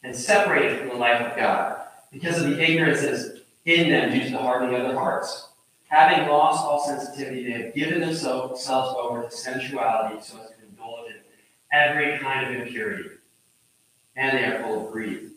and 0.02 0.16
separated 0.16 0.80
from 0.80 0.88
the 0.88 0.94
life 0.96 1.20
of 1.20 1.36
God 1.36 1.82
because 2.10 2.42
of 2.42 2.50
the 2.50 2.60
ignorance 2.60 3.00
that 3.02 3.12
is 3.12 3.35
in 3.66 3.90
them 3.90 4.10
due 4.10 4.24
to 4.24 4.30
the 4.30 4.38
hardening 4.38 4.76
of 4.76 4.82
their 4.82 4.98
hearts. 4.98 5.48
Having 5.88 6.28
lost 6.28 6.64
all 6.64 6.84
sensitivity, 6.84 7.44
they 7.44 7.62
have 7.62 7.74
given 7.74 8.00
themselves 8.00 8.66
over 8.68 9.22
to 9.22 9.30
sensuality 9.30 10.20
so 10.22 10.38
as 10.38 10.50
to 10.50 10.54
indulge 10.68 11.10
in 11.10 11.16
every 11.72 12.18
kind 12.18 12.46
of 12.46 12.62
impurity. 12.62 13.10
and 14.16 14.36
they 14.36 14.44
are 14.44 14.62
full 14.62 14.86
of 14.86 14.92
greed. 14.92 15.30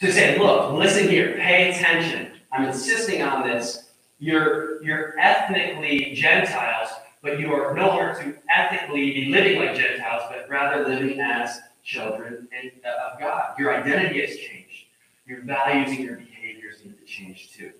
To 0.00 0.12
say, 0.12 0.38
look, 0.38 0.72
listen 0.72 1.08
here, 1.08 1.34
pay 1.38 1.70
attention. 1.70 2.32
I'm 2.52 2.64
insisting 2.68 3.22
on 3.22 3.46
this. 3.46 3.90
You're, 4.20 4.82
you're 4.84 5.18
ethnically 5.18 6.14
Gentiles, 6.14 6.88
but 7.22 7.40
you 7.40 7.52
are 7.52 7.74
no 7.74 7.88
longer 7.88 8.14
to 8.22 8.36
ethically 8.48 9.12
be 9.12 9.26
living 9.26 9.58
like 9.58 9.74
Gentiles, 9.74 10.22
but 10.30 10.48
rather 10.48 10.88
living 10.88 11.20
as 11.20 11.58
children 11.82 12.48
of 12.84 13.18
God. 13.18 13.58
Your 13.58 13.74
identity 13.74 14.20
has 14.20 14.36
changed. 14.36 14.86
Your 15.26 15.42
values 15.42 15.90
and 15.90 15.98
your 15.98 16.20
behaviors 16.44 16.84
need 16.84 16.98
to 16.98 17.04
change 17.04 17.52
too. 17.52 17.72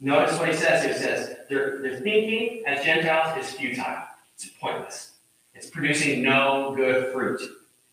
Notice 0.00 0.38
what 0.38 0.48
he 0.48 0.54
says. 0.54 0.84
He 0.84 0.92
says, 0.92 1.36
their, 1.48 1.82
their 1.82 1.98
thinking 1.98 2.62
as 2.66 2.84
Gentiles 2.84 3.44
is 3.44 3.52
futile. 3.52 4.04
It's 4.34 4.48
pointless. 4.60 5.12
It's 5.54 5.68
producing 5.68 6.22
no 6.22 6.72
good 6.76 7.12
fruit. 7.12 7.40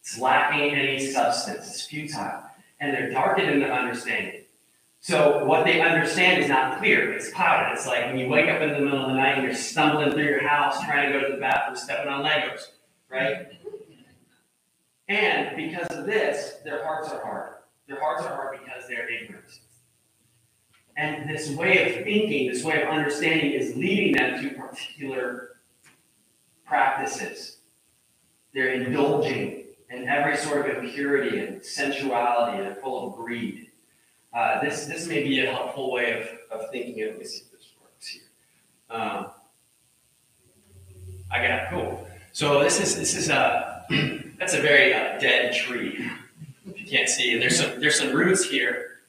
It's 0.01 0.19
lacking 0.19 0.75
any 0.75 0.99
substance. 0.99 1.67
It's 1.67 1.85
futile. 1.87 2.43
And 2.79 2.93
they're 2.93 3.09
darkened 3.09 3.49
in 3.49 3.59
their 3.59 3.73
understanding. 3.73 4.43
So 4.99 5.43
what 5.45 5.65
they 5.65 5.81
understand 5.81 6.43
is 6.43 6.49
not 6.49 6.79
clear. 6.79 7.11
It's 7.11 7.31
clouded. 7.31 7.73
It's 7.73 7.87
like 7.87 8.05
when 8.05 8.17
you 8.17 8.27
wake 8.27 8.49
up 8.49 8.61
in 8.61 8.69
the 8.71 8.79
middle 8.79 9.01
of 9.01 9.07
the 9.07 9.15
night 9.15 9.37
and 9.37 9.43
you're 9.43 9.55
stumbling 9.55 10.11
through 10.11 10.25
your 10.25 10.47
house 10.47 10.83
trying 10.83 11.11
to 11.11 11.19
go 11.19 11.25
to 11.25 11.33
the 11.33 11.39
bathroom, 11.39 11.75
stepping 11.75 12.07
on 12.07 12.23
Legos, 12.23 12.61
right? 13.09 13.47
And 15.07 15.55
because 15.55 15.87
of 15.87 16.05
this, 16.05 16.55
their 16.63 16.83
hearts 16.83 17.09
are 17.09 17.23
hard. 17.23 17.49
Their 17.87 17.99
hearts 17.99 18.23
are 18.23 18.35
hard 18.35 18.59
because 18.63 18.87
they're 18.87 19.09
ignorant. 19.09 19.45
And 20.97 21.29
this 21.29 21.49
way 21.49 21.97
of 21.97 22.03
thinking, 22.05 22.51
this 22.51 22.63
way 22.63 22.81
of 22.81 22.89
understanding 22.89 23.51
is 23.51 23.75
leading 23.75 24.13
them 24.13 24.41
to 24.41 24.49
particular 24.55 25.57
practices. 26.65 27.57
They're 28.53 28.73
indulging 28.73 29.65
in 29.89 30.07
every 30.07 30.37
sort 30.37 30.69
of 30.69 30.83
impurity 30.83 31.39
and 31.39 31.63
sensuality. 31.63 32.63
They're 32.63 32.75
full 32.75 33.09
of 33.09 33.15
greed. 33.15 33.71
Uh, 34.33 34.61
this, 34.61 34.85
this 34.85 35.07
may 35.07 35.23
be 35.23 35.45
a 35.45 35.51
helpful 35.51 35.91
way 35.91 36.13
of, 36.51 36.59
of 36.59 36.69
thinking 36.71 37.03
of. 37.03 37.19
This 37.19 37.43
works 37.81 38.07
here. 38.07 38.23
Um, 38.89 39.27
I 41.31 41.45
got. 41.45 41.69
Cool. 41.69 42.07
So 42.31 42.61
this 42.61 42.79
is 42.81 42.95
this 42.95 43.15
is 43.15 43.29
a 43.29 43.85
that's 44.39 44.53
a 44.53 44.61
very 44.61 44.93
uh, 44.93 45.19
dead 45.19 45.53
tree. 45.53 46.09
If 46.67 46.79
you 46.79 46.85
can't 46.85 47.09
see, 47.09 47.33
and 47.33 47.41
there's 47.41 47.57
some 47.57 47.79
there's 47.79 47.97
some 47.97 48.11
roots 48.13 48.43
here, 48.43 48.99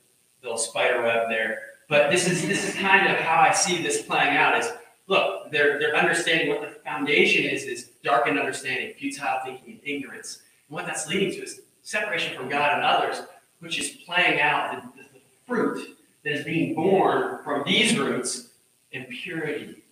little 0.42 0.58
spider 0.58 1.02
web 1.02 1.28
there. 1.28 1.65
But 1.88 2.10
this 2.10 2.28
is 2.28 2.46
this 2.46 2.68
is 2.68 2.74
kind 2.74 3.06
of 3.06 3.16
how 3.18 3.40
I 3.40 3.52
see 3.52 3.82
this 3.82 4.02
playing 4.02 4.36
out. 4.36 4.58
Is 4.58 4.70
look, 5.06 5.50
they're 5.52 5.78
they're 5.78 5.96
understanding 5.96 6.48
what 6.48 6.60
the 6.60 6.80
foundation 6.80 7.44
is 7.44 7.62
is 7.62 7.90
darkened 8.02 8.38
understanding, 8.38 8.94
futile 8.94 9.38
thinking, 9.44 9.74
and 9.74 9.80
ignorance. 9.84 10.42
And 10.68 10.74
what 10.74 10.86
that's 10.86 11.06
leading 11.08 11.30
to 11.32 11.42
is 11.42 11.60
separation 11.82 12.36
from 12.36 12.48
God 12.48 12.72
and 12.74 12.82
others, 12.82 13.22
which 13.60 13.78
is 13.78 13.90
playing 14.04 14.40
out 14.40 14.72
the, 14.96 15.02
the, 15.02 15.06
fruit 15.46 15.96
that 16.24 16.32
is 16.32 16.44
being 16.44 16.74
born 16.74 17.38
from 17.44 17.62
these 17.64 17.96
roots: 17.96 18.48
impurity, 18.90 19.84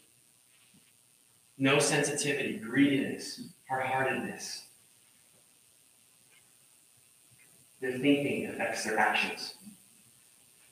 no 1.58 1.78
sensitivity, 1.78 2.56
greediness, 2.56 3.40
hard-heartedness. 3.68 4.64
Their 7.80 7.98
thinking 7.98 8.46
affects 8.46 8.82
their 8.82 8.98
actions. 8.98 9.54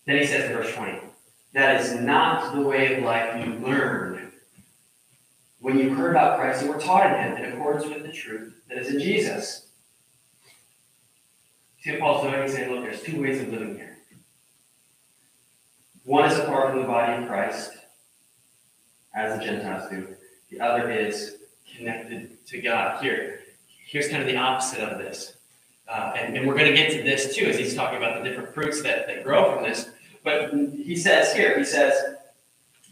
Then 0.04 0.18
he 0.18 0.26
says 0.26 0.50
in 0.50 0.56
verse 0.56 0.74
20, 0.74 0.98
that 1.52 1.80
is 1.80 1.94
not 2.00 2.54
the 2.54 2.60
way 2.60 2.94
of 2.94 3.04
life 3.04 3.44
you 3.44 3.54
learned 3.54 4.32
when 5.60 5.78
you 5.78 5.94
heard 5.94 6.10
about 6.10 6.38
Christ 6.38 6.62
and 6.62 6.70
were 6.70 6.80
taught 6.80 7.06
in 7.06 7.12
him 7.14 7.36
in 7.36 7.52
accordance 7.52 7.86
with 7.86 8.02
the 8.02 8.12
truth 8.12 8.54
that 8.68 8.78
is 8.78 8.88
in 8.88 9.00
Jesus. 9.00 9.68
What 11.84 11.98
Paul's? 11.98 12.42
He's 12.44 12.54
saying, 12.54 12.70
look, 12.70 12.84
there's 12.84 13.02
two 13.02 13.20
ways 13.20 13.40
of 13.40 13.48
living 13.48 13.76
here. 13.76 13.98
One 16.04 16.30
is 16.30 16.38
apart 16.38 16.70
from 16.70 16.80
the 16.80 16.86
body 16.86 17.22
of 17.22 17.28
Christ, 17.28 17.72
as 19.14 19.38
the 19.38 19.44
Gentiles 19.44 19.90
do. 19.90 20.16
The 20.50 20.60
other 20.60 20.90
is 20.90 21.36
connected 21.76 22.44
to 22.46 22.60
God. 22.60 23.02
Here, 23.02 23.40
here's 23.86 24.08
kind 24.08 24.22
of 24.22 24.28
the 24.28 24.36
opposite 24.36 24.80
of 24.80 24.98
this. 24.98 25.36
Uh, 25.88 26.12
and, 26.16 26.36
and, 26.36 26.46
we're 26.46 26.54
going 26.54 26.70
to 26.70 26.76
get 26.76 26.92
to 26.92 27.02
this 27.02 27.34
too, 27.34 27.46
as 27.46 27.58
he's 27.58 27.74
talking 27.74 27.98
about 27.98 28.22
the 28.22 28.28
different 28.28 28.54
fruits 28.54 28.82
that, 28.82 29.06
that 29.06 29.24
grow 29.24 29.54
from 29.54 29.64
this. 29.64 29.90
But 30.24 30.52
he 30.52 30.96
says 30.96 31.32
here, 31.32 31.58
he 31.58 31.64
says, 31.64 31.94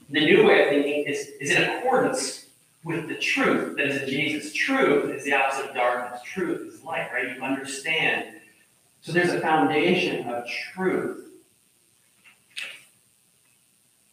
the 0.08 0.20
new 0.20 0.44
way 0.44 0.64
of 0.64 0.68
thinking 0.70 1.04
is, 1.06 1.28
is 1.40 1.52
in 1.52 1.62
accordance 1.62 2.46
with 2.82 3.08
the 3.08 3.14
truth 3.14 3.76
that 3.76 3.86
is 3.86 4.02
in 4.02 4.08
Jesus. 4.08 4.52
Truth 4.52 5.14
is 5.14 5.24
the 5.24 5.34
opposite 5.34 5.70
of 5.70 5.74
darkness. 5.74 6.20
Truth 6.24 6.74
is 6.74 6.82
light, 6.82 7.08
right? 7.12 7.36
You 7.36 7.42
understand. 7.42 8.34
So 9.02 9.12
there's 9.12 9.32
a 9.32 9.40
foundation 9.40 10.28
of 10.28 10.44
truth. 10.74 11.28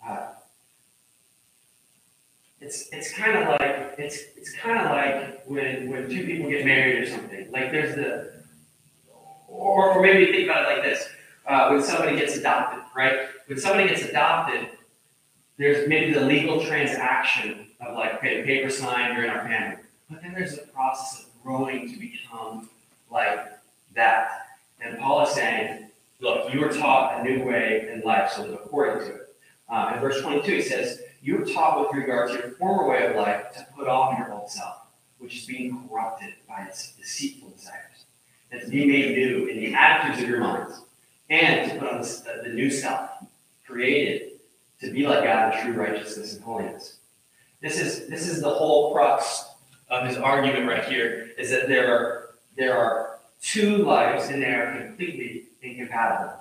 Uh, 0.05 0.27
it's 2.61 2.89
it's 2.91 3.13
kind 3.13 3.37
of 3.37 3.49
like 3.59 3.95
it's 3.97 4.19
it's 4.35 4.53
kind 4.53 4.79
of 4.79 4.91
like 4.91 5.45
when 5.45 5.89
when 5.89 6.09
two 6.09 6.25
people 6.25 6.49
get 6.49 6.65
married 6.65 7.03
or 7.03 7.09
something. 7.09 7.51
Like 7.51 7.71
there's 7.71 7.95
the 7.95 8.43
or, 9.47 9.93
or 9.93 10.01
maybe 10.01 10.31
think 10.31 10.49
about 10.49 10.63
it 10.63 10.75
like 10.75 10.83
this: 10.83 11.07
uh, 11.47 11.69
when 11.69 11.81
somebody 11.81 12.17
gets 12.17 12.37
adopted, 12.37 12.83
right? 12.95 13.29
When 13.47 13.59
somebody 13.59 13.89
gets 13.89 14.03
adopted, 14.03 14.69
there's 15.57 15.87
maybe 15.87 16.13
the 16.13 16.21
legal 16.21 16.63
transaction 16.63 17.67
of 17.79 17.95
like, 17.95 18.15
okay, 18.15 18.43
paper 18.43 18.69
signed, 18.69 19.15
you're 19.15 19.25
in 19.25 19.29
our 19.29 19.47
family. 19.47 19.77
But 20.09 20.21
then 20.21 20.33
there's 20.33 20.53
a 20.57 20.67
process 20.67 21.25
of 21.25 21.43
growing 21.43 21.91
to 21.91 21.99
become 21.99 22.69
like 23.09 23.39
that. 23.95 24.47
And 24.81 24.97
Paul 24.99 25.25
is 25.25 25.33
saying, 25.33 25.89
look, 26.19 26.53
you 26.53 26.59
were 26.59 26.69
taught 26.71 27.19
a 27.19 27.23
new 27.23 27.43
way 27.43 27.89
in 27.91 28.01
life, 28.01 28.31
so 28.31 28.43
live 28.43 28.53
according 28.53 29.07
to 29.07 29.15
it. 29.15 29.35
Uh, 29.69 29.93
in 29.95 29.99
verse 29.99 30.21
22, 30.21 30.51
he 30.51 30.61
says, 30.61 31.01
You 31.21 31.37
were 31.37 31.45
taught 31.45 31.81
with 31.81 31.97
regard 31.97 32.29
to 32.29 32.37
your 32.37 32.51
former 32.51 32.87
way 32.87 33.05
of 33.07 33.15
life 33.15 33.53
to 33.57 33.67
put 33.75 33.87
off 33.87 34.17
your 34.17 34.31
old 34.31 34.49
self, 34.49 34.77
which 35.17 35.37
is 35.37 35.45
being 35.45 35.87
corrupted 35.87 36.35
by 36.47 36.63
its 36.63 36.93
deceitful 36.93 37.49
desires, 37.49 38.05
and 38.51 38.61
to 38.61 38.67
be 38.69 38.85
made 38.85 39.17
new 39.17 39.47
in 39.47 39.57
the 39.57 39.73
attitudes 39.73 40.23
of 40.23 40.29
your 40.29 40.39
minds, 40.39 40.81
and 41.29 41.71
to 41.71 41.79
put 41.79 41.89
on 41.89 42.01
the, 42.01 42.41
the 42.43 42.49
new 42.49 42.69
self, 42.69 43.09
created 43.65 44.31
to 44.79 44.91
be 44.91 45.07
like 45.07 45.23
God 45.23 45.55
in 45.55 45.61
true 45.61 45.73
righteousness 45.73 46.35
and 46.35 46.43
holiness. 46.43 46.97
This 47.61 47.79
is 47.79 48.07
this 48.07 48.27
is 48.27 48.41
the 48.41 48.49
whole 48.49 48.93
crux 48.93 49.45
of 49.89 50.07
his 50.07 50.17
argument 50.17 50.67
right 50.67 50.85
here, 50.85 51.31
is 51.37 51.49
that 51.49 51.67
there 51.67 51.93
are 51.93 52.29
there 52.55 52.77
are 52.77 53.19
two 53.41 53.77
lives 53.77 54.29
and 54.29 54.41
they 54.41 54.53
are 54.53 54.81
completely 54.81 55.45
incompatible. 55.61 56.33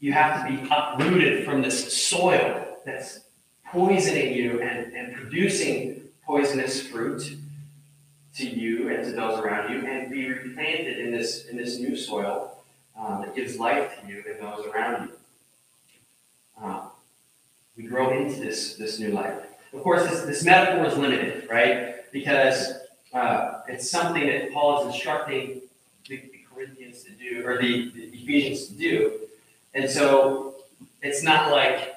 You 0.00 0.12
have 0.12 0.46
to 0.46 0.52
be 0.52 0.68
uprooted 0.70 1.44
from 1.44 1.62
this 1.62 1.96
soil 1.96 2.78
that's 2.84 3.20
poisoning 3.66 4.34
you 4.34 4.60
and, 4.60 4.92
and 4.92 5.14
producing 5.14 6.02
poisonous 6.24 6.86
fruit 6.86 7.36
to 8.36 8.46
you 8.46 8.90
and 8.90 9.04
to 9.04 9.12
those 9.12 9.38
around 9.38 9.72
you, 9.72 9.86
and 9.86 10.10
be 10.10 10.28
replanted 10.28 10.98
in 10.98 11.10
this 11.10 11.46
in 11.46 11.56
this 11.56 11.78
new 11.78 11.96
soil 11.96 12.55
um, 12.98 13.22
that 13.22 13.34
gives 13.34 13.58
life 13.58 14.00
to 14.00 14.08
you 14.08 14.22
and 14.28 14.40
those 14.40 14.66
around 14.66 15.08
you. 15.08 16.64
Um, 16.64 16.82
we 17.76 17.84
grow 17.84 18.10
into 18.10 18.40
this 18.40 18.74
this 18.76 18.98
new 18.98 19.10
life. 19.10 19.34
Of 19.72 19.82
course, 19.82 20.08
this, 20.08 20.22
this 20.22 20.44
metaphor 20.44 20.86
is 20.86 20.96
limited, 20.96 21.48
right? 21.50 22.10
Because 22.12 22.72
uh, 23.12 23.60
it's 23.68 23.90
something 23.90 24.26
that 24.26 24.52
Paul 24.52 24.80
is 24.80 24.94
instructing 24.94 25.60
the, 26.08 26.16
the 26.16 26.40
Corinthians 26.52 27.02
to 27.04 27.10
do, 27.10 27.46
or 27.46 27.60
the, 27.60 27.90
the 27.90 28.04
Ephesians 28.14 28.68
to 28.68 28.74
do, 28.74 29.12
and 29.74 29.90
so 29.90 30.54
it's 31.02 31.22
not 31.22 31.50
like 31.50 31.96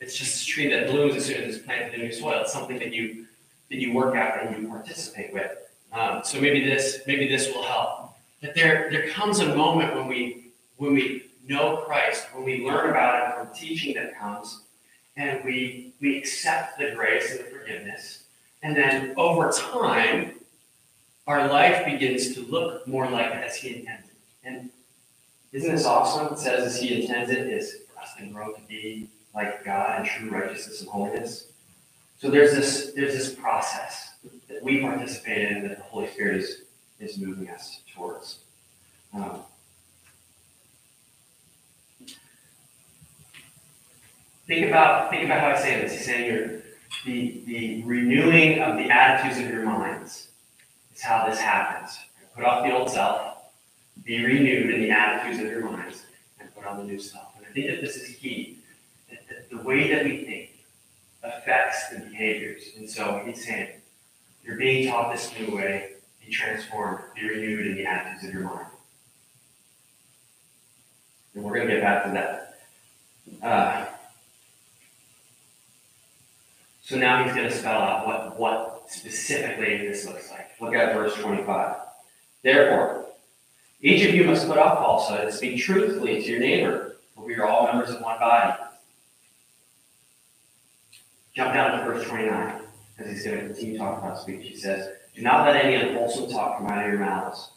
it's 0.00 0.16
just 0.16 0.42
a 0.42 0.46
tree 0.46 0.68
that 0.70 0.88
blooms 0.88 1.14
as 1.14 1.26
soon 1.26 1.42
as 1.44 1.56
it's 1.56 1.64
planted 1.64 1.94
in 1.94 2.00
new 2.00 2.12
soil. 2.12 2.40
It's 2.40 2.52
something 2.52 2.78
that 2.78 2.92
you 2.92 3.26
that 3.68 3.76
you 3.76 3.92
work 3.92 4.16
out 4.16 4.42
and 4.42 4.62
you 4.62 4.68
participate 4.68 5.32
with. 5.32 5.52
Um, 5.92 6.22
so 6.24 6.40
maybe 6.40 6.64
this 6.64 7.00
maybe 7.06 7.28
this 7.28 7.54
will 7.54 7.62
help. 7.62 8.09
That 8.42 8.54
there 8.54 8.90
there 8.90 9.08
comes 9.10 9.40
a 9.40 9.54
moment 9.54 9.94
when 9.94 10.06
we 10.06 10.52
when 10.76 10.94
we 10.94 11.24
know 11.46 11.78
Christ, 11.78 12.26
when 12.32 12.44
we 12.44 12.64
learn 12.64 12.90
about 12.90 13.38
Him 13.38 13.46
from 13.46 13.54
teaching 13.54 13.94
that 13.94 14.18
comes, 14.18 14.62
and 15.16 15.44
we 15.44 15.92
we 16.00 16.16
accept 16.18 16.78
the 16.78 16.92
grace 16.94 17.30
and 17.32 17.40
the 17.40 17.44
forgiveness, 17.44 18.24
and 18.62 18.76
then 18.76 19.14
over 19.16 19.50
time, 19.50 20.32
our 21.26 21.48
life 21.48 21.84
begins 21.84 22.34
to 22.34 22.42
look 22.46 22.86
more 22.86 23.08
like 23.10 23.30
as 23.32 23.56
He 23.56 23.76
intended. 23.76 24.10
And 24.42 24.70
isn't 25.52 25.70
this 25.70 25.84
awesome? 25.84 26.32
It 26.32 26.38
says 26.38 26.64
as 26.64 26.80
He 26.80 27.02
intends 27.02 27.30
it 27.30 27.46
is 27.46 27.82
for 27.92 28.00
us 28.00 28.14
to 28.18 28.26
grow 28.26 28.52
to 28.52 28.60
be 28.62 29.08
like 29.34 29.64
God 29.64 30.00
in 30.00 30.06
true 30.06 30.30
righteousness 30.30 30.80
and 30.80 30.88
holiness. 30.88 31.46
So 32.18 32.30
there's 32.30 32.52
this 32.52 32.92
there's 32.94 33.14
this 33.14 33.34
process 33.34 34.14
that 34.48 34.62
we 34.62 34.80
participate 34.80 35.50
in 35.50 35.68
that 35.68 35.78
the 35.78 35.84
Holy 35.84 36.08
Spirit 36.08 36.36
is 36.36 36.62
is 37.00 37.18
moving 37.18 37.48
us 37.50 37.80
towards. 37.94 38.40
Um, 39.14 39.40
think 44.46 44.68
about 44.68 45.10
think 45.10 45.24
about 45.24 45.40
how 45.40 45.48
I 45.48 45.56
say 45.56 45.80
this. 45.80 45.92
He's 45.92 46.04
saying 46.04 46.24
here, 46.24 46.62
the 47.04 47.42
the 47.46 47.82
renewing 47.84 48.60
of 48.60 48.76
the 48.76 48.90
attitudes 48.90 49.38
of 49.40 49.52
your 49.52 49.64
minds 49.64 50.28
is 50.94 51.02
how 51.02 51.28
this 51.28 51.38
happens. 51.38 51.98
Put 52.34 52.44
off 52.44 52.64
the 52.64 52.72
old 52.72 52.90
self, 52.90 53.50
Be 54.04 54.24
renewed 54.24 54.72
in 54.72 54.80
the 54.80 54.90
attitudes 54.90 55.40
of 55.42 55.50
your 55.50 55.68
minds 55.68 56.04
and 56.38 56.54
put 56.54 56.64
on 56.64 56.78
the 56.78 56.84
new 56.84 56.98
self. 57.00 57.32
And 57.36 57.44
I 57.46 57.50
think 57.50 57.66
that 57.66 57.80
this 57.80 57.96
is 57.96 58.16
key. 58.16 58.58
That 59.10 59.50
the 59.50 59.62
way 59.62 59.92
that 59.92 60.04
we 60.04 60.24
think 60.24 60.50
affects 61.22 61.88
the 61.88 62.00
behaviors. 62.00 62.62
And 62.76 62.88
so 62.88 63.22
he's 63.24 63.44
saying, 63.44 63.68
you're 64.44 64.56
being 64.56 64.88
taught 64.88 65.12
this 65.12 65.32
new 65.38 65.54
way, 65.56 65.94
transformed, 66.30 67.04
be 67.14 67.28
renewed 67.28 67.66
in 67.66 67.74
the 67.74 67.86
attitudes 67.86 68.24
of 68.24 68.32
your 68.32 68.44
mind. 68.44 68.66
And 71.34 71.44
we're 71.44 71.54
going 71.54 71.68
to 71.68 71.74
get 71.74 71.82
back 71.82 72.04
to 72.04 72.10
that. 72.10 72.46
Uh, 73.42 73.86
so 76.82 76.96
now 76.96 77.22
he's 77.22 77.34
going 77.34 77.48
to 77.48 77.54
spell 77.54 77.80
out 77.80 78.06
what, 78.06 78.38
what 78.38 78.84
specifically 78.88 79.78
this 79.78 80.06
looks 80.06 80.30
like. 80.30 80.50
Look 80.60 80.74
at 80.74 80.94
verse 80.94 81.14
25. 81.14 81.76
Therefore, 82.42 83.06
each 83.80 84.04
of 84.06 84.14
you 84.14 84.24
must 84.24 84.46
put 84.46 84.58
off 84.58 84.78
falsehood 84.78 85.26
and 85.26 85.34
speak 85.34 85.60
truthfully 85.60 86.22
to 86.22 86.28
your 86.28 86.40
neighbor, 86.40 86.96
for 87.14 87.24
we 87.24 87.36
are 87.36 87.46
all 87.46 87.66
members 87.66 87.90
of 87.90 88.02
one 88.02 88.18
body. 88.18 88.60
Jump 91.34 91.54
down 91.54 91.78
to 91.78 91.84
verse 91.84 92.06
29, 92.06 92.60
because 92.96 93.12
he's 93.12 93.24
going 93.24 93.38
to 93.38 93.46
continue 93.46 93.78
talking 93.78 94.04
about 94.04 94.20
speech. 94.20 94.46
He 94.46 94.56
says, 94.56 94.88
Do 95.20 95.24
not 95.24 95.44
let 95.44 95.62
any 95.62 95.74
unwholesome 95.74 96.30
talk 96.30 96.56
come 96.56 96.66
out 96.68 96.82
of 96.82 96.90
your 96.90 96.98
mouths, 96.98 97.50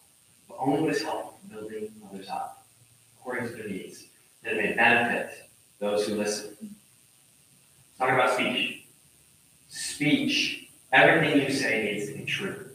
but 0.50 0.58
only 0.60 0.82
what 0.82 0.92
is 0.92 1.02
helpful 1.02 1.40
for 1.42 1.56
building 1.56 1.94
others 2.06 2.28
up, 2.28 2.68
according 3.18 3.48
to 3.48 3.54
their 3.56 3.70
needs, 3.70 4.04
that 4.44 4.56
it 4.56 4.58
may 4.58 4.74
benefit 4.74 5.48
those 5.80 6.06
who 6.06 6.16
listen. 6.16 6.76
Talking 7.98 8.16
about 8.16 8.34
speech. 8.34 8.84
Speech, 9.70 10.68
everything 10.92 11.40
you 11.40 11.54
say 11.54 11.86
needs 11.86 12.12
to 12.12 12.18
be 12.18 12.26
true. 12.26 12.66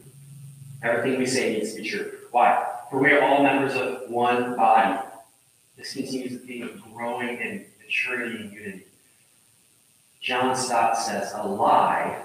Everything 0.81 1.19
we 1.19 1.27
say 1.27 1.53
needs 1.53 1.75
to 1.75 1.83
be 1.83 1.87
true. 1.87 2.11
Why? 2.31 2.65
For 2.89 2.97
we 2.97 3.11
are 3.11 3.21
all 3.21 3.43
members 3.43 3.75
of 3.75 4.09
one 4.09 4.55
body. 4.55 5.07
This 5.77 5.93
continues 5.93 6.31
the 6.31 6.39
theme 6.39 6.63
of 6.63 6.81
growing 6.95 7.37
in 7.37 7.63
maturity 7.79 8.37
and 8.37 8.51
unity. 8.51 8.85
John 10.19 10.55
Stott 10.55 10.97
says 10.97 11.31
a 11.35 11.47
lie 11.47 12.23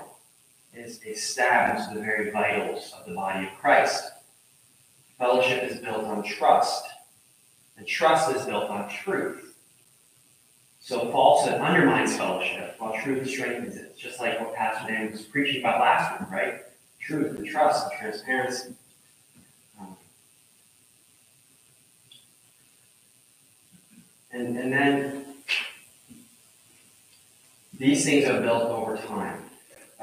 is 0.76 1.00
a 1.06 1.14
stab 1.14 1.78
into 1.78 1.98
the 1.98 2.04
very 2.04 2.30
vitals 2.30 2.92
of 2.98 3.06
the 3.06 3.14
body 3.14 3.46
of 3.46 3.52
Christ. 3.60 4.10
Fellowship 5.18 5.70
is 5.70 5.78
built 5.78 6.04
on 6.04 6.22
trust, 6.22 6.84
and 7.76 7.86
trust 7.86 8.34
is 8.34 8.44
built 8.44 8.68
on 8.68 8.88
truth. 8.88 9.54
So 10.80 11.10
falsehood 11.10 11.60
undermines 11.60 12.16
fellowship, 12.16 12.74
while 12.78 13.00
truth 13.02 13.28
strengthens 13.28 13.76
it. 13.76 13.96
Just 13.96 14.20
like 14.20 14.38
what 14.40 14.54
Pastor 14.54 14.92
Dan 14.92 15.12
was 15.12 15.22
preaching 15.22 15.60
about 15.60 15.80
last 15.80 16.20
week, 16.20 16.30
right? 16.30 16.60
Truth 17.00 17.38
and 17.38 17.46
trust 17.46 17.90
and 17.90 18.00
transparency. 18.00 18.74
Um, 19.80 19.96
and, 24.32 24.58
and 24.58 24.72
then 24.72 25.24
these 27.78 28.04
things 28.04 28.28
are 28.28 28.40
built 28.40 28.64
over 28.64 28.96
time. 28.96 29.43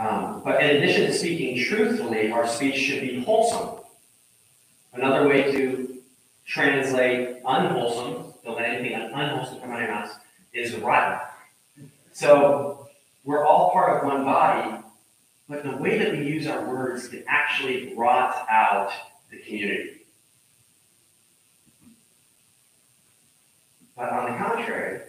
Um, 0.02 0.42
but 0.44 0.64
in 0.64 0.78
addition 0.78 1.06
to 1.06 1.14
speaking 1.14 1.64
truthfully, 1.64 2.32
our 2.32 2.48
speech 2.48 2.76
should 2.76 3.02
be 3.02 3.24
wholesome. 3.24 3.84
Another 4.94 5.28
way 5.28 5.52
to 5.52 5.96
translate 6.44 7.38
unwholesome, 7.46 8.34
don't 8.44 8.56
let 8.56 8.66
anything 8.66 8.96
unwholesome 8.96 9.60
come 9.60 9.70
out 9.70 9.76
of 9.76 9.88
your 9.88 9.92
mouth, 9.96 10.12
is 10.54 10.76
rotten. 10.78 11.20
So 12.14 12.90
we're 13.24 13.46
all 13.46 13.70
part 13.72 13.98
of 13.98 14.08
one 14.12 14.26
body, 14.26 14.84
but 15.48 15.64
the 15.64 15.78
way 15.78 16.00
that 16.00 16.14
we 16.14 16.26
use 16.26 16.48
our 16.48 16.68
words 16.68 17.08
can 17.08 17.24
actually 17.28 17.94
rot 17.96 18.48
out 18.50 18.92
the 19.30 19.38
community. 19.38 20.02
But 23.96 24.10
on 24.10 24.32
the 24.32 24.38
contrary, 24.40 25.02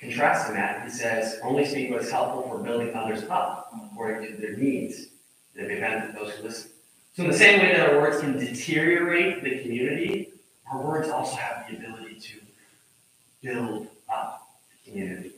contrasting 0.00 0.54
that, 0.54 0.84
he 0.84 0.90
says, 0.90 1.38
only 1.42 1.64
speak 1.64 1.90
what 1.90 2.02
is 2.02 2.10
helpful 2.10 2.42
for 2.42 2.62
building 2.62 2.94
others 2.94 3.24
up 3.24 3.72
according 3.90 4.30
to 4.30 4.40
their 4.40 4.56
needs, 4.56 5.06
that 5.56 5.68
may 5.68 5.80
benefit 5.80 6.14
those 6.14 6.32
who 6.34 6.44
listen. 6.44 6.70
So, 7.14 7.24
in 7.24 7.30
the 7.30 7.36
same 7.36 7.60
way 7.60 7.72
that 7.72 7.90
our 7.90 8.00
words 8.00 8.20
can 8.20 8.38
deteriorate 8.38 9.42
the 9.42 9.60
community, 9.60 10.28
our 10.70 10.80
words 10.80 11.08
also 11.08 11.36
have 11.36 11.66
the 11.68 11.76
ability 11.76 12.20
to 12.20 12.38
build 13.42 13.88
up 14.08 14.48
the 14.70 14.90
community. 14.90 15.32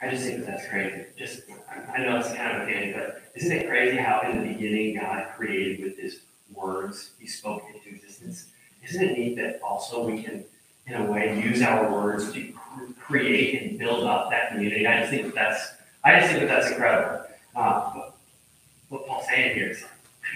I 0.00 0.10
just 0.10 0.24
think 0.24 0.38
that 0.40 0.46
that's 0.46 0.68
crazy. 0.68 1.04
Just, 1.16 1.42
I 1.92 2.02
know 2.02 2.18
it's 2.18 2.32
kind 2.32 2.60
of 2.60 2.68
a 2.68 2.72
thing, 2.72 2.92
but 2.92 3.22
isn't 3.34 3.52
it 3.52 3.68
crazy 3.68 3.96
how 3.96 4.20
in 4.28 4.42
the 4.42 4.52
beginning 4.52 4.96
God 4.96 5.28
created 5.36 5.82
with 5.84 5.98
His 5.98 6.20
words, 6.52 7.10
He 7.18 7.26
spoke 7.26 7.62
into 7.72 7.88
existence? 7.88 8.46
Isn't 8.82 9.02
it 9.02 9.18
neat 9.18 9.36
that 9.36 9.60
also 9.62 10.04
we 10.04 10.22
can, 10.22 10.44
in 10.86 10.94
a 10.94 11.10
way, 11.10 11.40
use 11.42 11.62
our 11.62 11.90
words 11.90 12.32
to 12.32 12.52
create 12.98 13.62
and 13.62 13.78
build 13.78 14.04
up 14.04 14.30
that 14.30 14.50
community? 14.50 14.86
I 14.86 15.00
just 15.00 15.10
think 15.10 15.26
that 15.26 15.34
that's, 15.34 15.72
I 16.04 16.18
just 16.18 16.32
think 16.32 16.40
that 16.40 16.48
that's 16.48 16.70
incredible. 16.70 17.24
Uh, 17.54 17.92
but 17.94 18.14
what 18.88 19.06
Paul's 19.06 19.26
saying 19.26 19.54
here 19.54 19.70
is, 19.70 19.84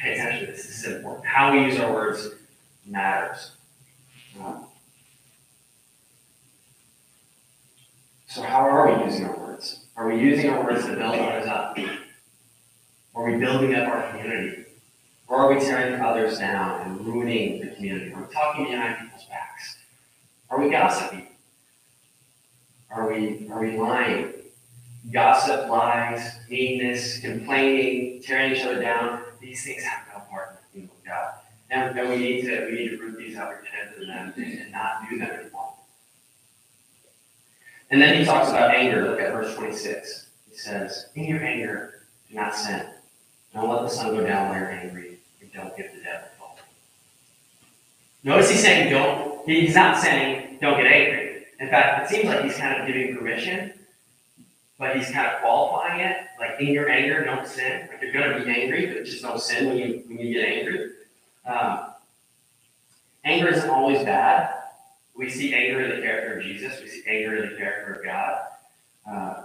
pay 0.02 0.14
attention 0.14 0.46
to 0.46 0.52
this. 0.52 0.66
This 0.66 0.84
is 0.84 0.96
important. 0.96 1.26
How 1.26 1.52
we 1.52 1.64
use 1.64 1.78
our 1.80 1.92
words 1.92 2.28
matters. 2.86 3.52
Uh, 4.40 4.60
so 8.28 8.42
how 8.42 8.60
are 8.68 8.98
we 8.98 9.04
using 9.04 9.26
our 9.26 9.36
words? 9.38 9.86
Are 9.96 10.08
we 10.08 10.20
using 10.20 10.50
our 10.50 10.62
words 10.62 10.84
to 10.84 10.94
build 10.94 11.14
others 11.14 11.46
up? 11.46 11.78
Are 13.14 13.30
we 13.30 13.38
building 13.38 13.74
up 13.74 13.88
our 13.88 14.10
community? 14.10 14.64
Or 15.28 15.38
are 15.38 15.54
we 15.54 15.60
tearing 15.60 16.00
others 16.00 16.38
down 16.38 16.82
and 16.82 17.06
ruining 17.06 17.60
the 17.60 17.74
community? 17.74 18.12
Are 18.12 18.22
we 18.22 18.32
talking 18.32 18.66
behind 18.66 18.98
people's 19.00 19.24
backs? 19.24 19.45
Are 20.50 20.60
we 20.60 20.70
gossiping? 20.70 21.26
Are 22.90 23.08
we 23.10 23.48
are 23.50 23.60
we 23.60 23.76
lying? 23.76 24.32
Gossip, 25.12 25.68
lies, 25.68 26.32
meanness, 26.48 27.20
complaining, 27.20 28.22
tearing 28.22 28.52
each 28.52 28.64
other 28.64 28.80
down, 28.80 29.22
these 29.40 29.64
things 29.64 29.84
have 29.84 30.06
no 30.12 30.20
part 30.28 30.50
in 30.50 30.56
the 30.56 30.80
kingdom 30.80 30.96
of 30.98 31.04
God. 31.04 31.34
And, 31.70 31.98
and 31.98 32.08
we 32.08 32.16
need 32.16 32.42
to 32.42 32.66
we 32.66 32.72
need 32.72 32.88
to 32.90 32.96
root 32.98 33.18
these 33.18 33.36
out, 33.36 33.50
repent 33.50 33.96
of 33.96 34.06
them, 34.06 34.32
and, 34.36 34.60
and 34.60 34.72
not 34.72 35.08
do 35.08 35.18
them 35.18 35.30
anymore. 35.30 35.74
And 37.90 38.02
then 38.02 38.18
he 38.18 38.24
talks 38.24 38.50
about 38.50 38.74
anger. 38.74 39.08
Look 39.08 39.20
at 39.20 39.32
verse 39.32 39.54
26. 39.54 40.26
He 40.50 40.56
says, 40.56 41.06
In 41.14 41.24
your 41.24 41.42
anger, 41.42 42.06
do 42.28 42.34
not 42.34 42.54
sin. 42.54 42.86
Don't 43.54 43.68
let 43.68 43.82
the 43.82 43.88
sun 43.88 44.14
go 44.14 44.26
down 44.26 44.48
while 44.48 44.58
you're 44.58 44.70
angry, 44.70 45.18
and 45.40 45.52
don't 45.52 45.76
give 45.76 45.92
the 45.92 46.00
devil 46.02 46.28
full. 46.38 46.58
Notice 48.24 48.50
he's 48.50 48.62
saying 48.62 48.90
don't, 48.90 49.35
he's 49.46 49.74
not 49.74 49.98
saying 49.98 50.58
don't 50.60 50.76
get 50.76 50.90
angry. 50.90 51.44
In 51.58 51.68
fact, 51.68 52.04
it 52.04 52.14
seems 52.14 52.28
like 52.28 52.44
he's 52.44 52.56
kind 52.56 52.80
of 52.80 52.86
giving 52.86 53.16
permission, 53.16 53.72
but 54.78 54.96
he's 54.96 55.10
kind 55.10 55.26
of 55.26 55.40
qualifying 55.40 56.00
it. 56.00 56.18
Like 56.38 56.60
in 56.60 56.68
your 56.68 56.90
anger, 56.90 57.24
don't 57.24 57.46
sin. 57.46 57.88
Like 57.88 58.02
you're 58.02 58.12
gonna 58.12 58.44
be 58.44 58.50
angry, 58.50 58.86
but 58.86 59.04
just 59.04 59.22
don't 59.22 59.40
sin 59.40 59.68
when 59.68 59.76
you 59.78 60.02
when 60.06 60.18
you 60.18 60.34
get 60.34 60.48
angry. 60.48 60.90
Um, 61.46 61.86
anger 63.24 63.48
isn't 63.48 63.70
always 63.70 64.04
bad. 64.04 64.52
We 65.14 65.30
see 65.30 65.54
anger 65.54 65.80
in 65.80 65.96
the 65.96 66.02
character 66.02 66.38
of 66.38 66.44
Jesus. 66.44 66.80
We 66.82 66.88
see 66.88 67.02
anger 67.06 67.42
in 67.42 67.50
the 67.52 67.56
character 67.56 67.94
of 67.94 68.04
God. 68.04 68.40
Uh, 69.10 69.42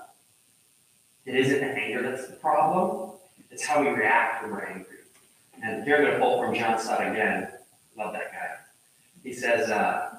it 1.25 1.35
isn't 1.35 1.59
the 1.59 1.67
anger 1.67 2.01
that's 2.01 2.27
the 2.27 2.35
problem. 2.35 3.11
It's 3.51 3.65
how 3.65 3.81
we 3.81 3.89
react 3.89 4.43
when 4.43 4.51
we're 4.51 4.65
angry. 4.65 4.97
And 5.63 5.83
here 5.83 5.97
I'm 5.97 6.01
going 6.01 6.13
to 6.13 6.19
pull 6.19 6.41
from 6.41 6.55
John 6.55 6.79
Stott 6.79 7.07
again. 7.07 7.49
Love 7.95 8.13
that 8.13 8.31
guy. 8.31 8.60
He 9.23 9.33
says, 9.33 9.69
uh, 9.69 10.17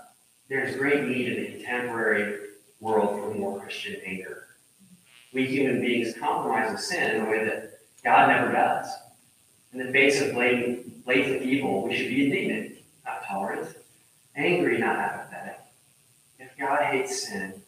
there's 0.49 0.77
great 0.77 1.05
need 1.05 1.29
in 1.29 1.43
the 1.43 1.51
contemporary 1.53 2.38
world 2.81 3.21
for 3.21 3.35
more 3.35 3.61
Christian 3.61 4.01
anger. 4.05 4.49
We 5.33 5.47
human 5.47 5.81
beings 5.81 6.15
compromise 6.19 6.73
with 6.73 6.81
sin 6.81 7.17
in 7.17 7.23
a 7.23 7.31
way 7.31 7.45
that 7.45 7.79
God 8.05 8.29
never 8.29 8.53
does. 8.53 8.87
In 9.73 9.79
the 9.79 9.91
face 9.93 10.21
of 10.21 10.35
blatant, 10.35 11.05
blatant 11.05 11.43
evil, 11.43 11.83
we 11.83 11.97
should 11.97 12.09
be 12.09 12.27
indignant, 12.27 12.79
not 13.05 13.25
tolerant, 13.25 13.75
angry, 14.37 14.79
not 14.79 14.97
apathetic. 14.97 15.59
If 16.38 16.57
God 16.59 16.85
hates 16.85 17.27
sin, 17.27 17.62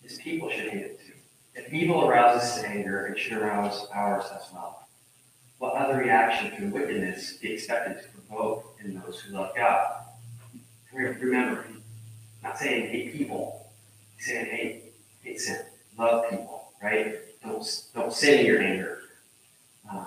his 0.00 0.18
people 0.18 0.48
should 0.48 0.70
hate 0.70 0.82
it 0.82 1.00
too. 1.00 1.12
If 1.54 1.72
evil 1.72 2.08
arouses 2.08 2.64
anger, 2.64 3.06
it 3.08 3.18
should 3.18 3.34
arouse 3.34 3.86
ours 3.92 4.24
as 4.34 4.50
well. 4.52 4.88
What 5.58 5.74
other 5.74 5.98
reaction 5.98 6.50
can 6.52 6.70
wickedness 6.70 7.34
be 7.34 7.52
expected 7.52 8.02
to 8.02 8.08
provoke 8.08 8.78
in 8.82 8.94
those 8.98 9.20
who 9.20 9.34
love 9.34 9.54
God? 9.54 10.01
Remember, 10.92 11.66
not 12.42 12.58
saying 12.58 12.90
hate 12.90 13.12
people, 13.12 13.72
saying 14.18 14.46
hate, 14.46 14.82
hate 15.22 15.40
sin, 15.40 15.60
love 15.98 16.28
people, 16.28 16.72
right? 16.82 17.16
Don't, 17.42 17.84
don't 17.94 18.12
sin 18.12 18.40
in 18.40 18.46
your 18.46 18.60
anger. 18.60 18.98
Uh, 19.90 20.06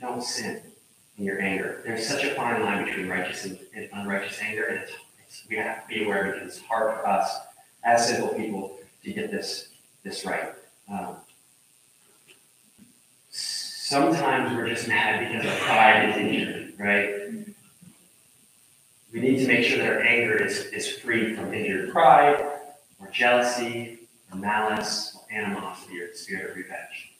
don't 0.00 0.22
sin 0.22 0.60
in 1.18 1.24
your 1.24 1.40
anger. 1.40 1.80
There's 1.84 2.06
such 2.06 2.24
a 2.24 2.34
fine 2.34 2.62
line 2.62 2.84
between 2.84 3.08
righteous 3.08 3.44
and, 3.44 3.58
and 3.74 3.88
unrighteous 3.92 4.40
anger, 4.40 4.64
and 4.64 4.78
it's, 4.80 4.92
it's, 5.26 5.42
we 5.48 5.56
have 5.56 5.82
to 5.82 5.88
be 5.88 6.04
aware 6.04 6.32
because 6.32 6.56
it's 6.56 6.66
hard 6.66 6.94
for 6.94 7.06
us 7.06 7.38
as 7.84 8.08
simple 8.08 8.28
people 8.28 8.76
to 9.04 9.12
get 9.12 9.30
this 9.30 9.68
this 10.02 10.24
right. 10.26 10.52
Um, 10.88 11.16
sometimes 13.30 14.54
we're 14.54 14.68
just 14.68 14.86
mad 14.88 15.32
because 15.32 15.50
our 15.50 15.58
pride 15.60 16.10
is 16.10 16.16
injured. 16.16 16.74
right? 16.78 17.23
We 19.14 19.20
need 19.20 19.36
to 19.36 19.46
make 19.46 19.64
sure 19.64 19.78
that 19.78 19.86
our 19.86 20.00
anger 20.00 20.44
is, 20.44 20.64
is 20.72 20.90
free 20.90 21.36
from 21.36 21.54
injured 21.54 21.92
pride, 21.92 22.44
or 22.98 23.08
jealousy, 23.12 24.00
or 24.32 24.38
malice, 24.38 25.16
or 25.16 25.32
animosity, 25.32 26.00
or 26.00 26.08
the 26.08 26.18
spirit 26.18 26.50
of 26.50 26.56
revenge. 26.56 27.12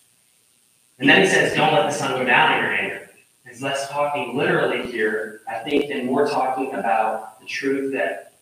And 0.99 1.09
then 1.09 1.21
he 1.21 1.29
says, 1.29 1.55
don't 1.55 1.73
let 1.73 1.89
the 1.89 1.97
sun 1.97 2.19
go 2.19 2.25
down 2.25 2.59
in 2.59 2.65
your 2.65 2.73
anger. 2.73 3.11
He's 3.47 3.63
less 3.63 3.89
talking 3.91 4.37
literally 4.37 4.91
here, 4.91 5.43
I 5.47 5.61
think, 5.61 5.93
and 5.93 6.07
more 6.07 6.29
talking 6.29 6.75
about 6.75 7.39
the 7.41 7.47
truth 7.47 7.93
that 7.93 8.33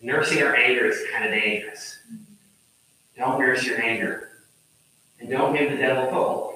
nursing 0.00 0.42
our 0.42 0.56
anger 0.56 0.86
is 0.86 0.98
kind 1.12 1.26
of 1.26 1.32
dangerous. 1.32 1.98
Don't 3.14 3.38
nurse 3.38 3.66
your 3.66 3.78
anger. 3.82 4.30
And 5.20 5.28
don't 5.28 5.54
give 5.54 5.70
the 5.70 5.76
devil 5.76 6.04
foothold. 6.04 6.54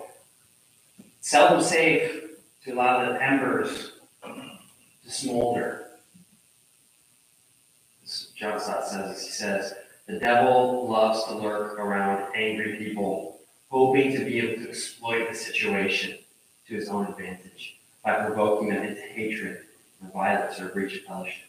Seldom 1.21 1.63
safe 1.63 2.31
to 2.65 2.73
allow 2.73 3.13
the 3.13 3.23
embers 3.23 3.93
to 4.25 5.11
smolder. 5.11 5.86
John 8.37 8.61
Stott 8.61 8.87
says, 8.89 9.25
he 9.25 9.31
says, 9.31 9.75
the 10.07 10.19
devil 10.19 10.89
loves 10.89 11.25
to 11.25 11.35
lurk 11.35 11.79
around 11.79 12.33
angry 12.35 12.77
people, 12.77 13.41
hoping 13.69 14.13
to 14.13 14.25
be 14.25 14.39
able 14.39 14.63
to 14.63 14.69
exploit 14.69 15.29
the 15.29 15.35
situation 15.35 16.19
to 16.69 16.75
his 16.75 16.89
own 16.89 17.07
advantage 17.07 17.79
by 18.05 18.25
provoking 18.25 18.69
them 18.69 18.85
into 18.85 19.01
hatred 19.01 19.63
or 20.03 20.11
violence 20.13 20.61
or 20.61 20.69
breach 20.69 20.97
of 20.97 21.03
fellowship. 21.03 21.49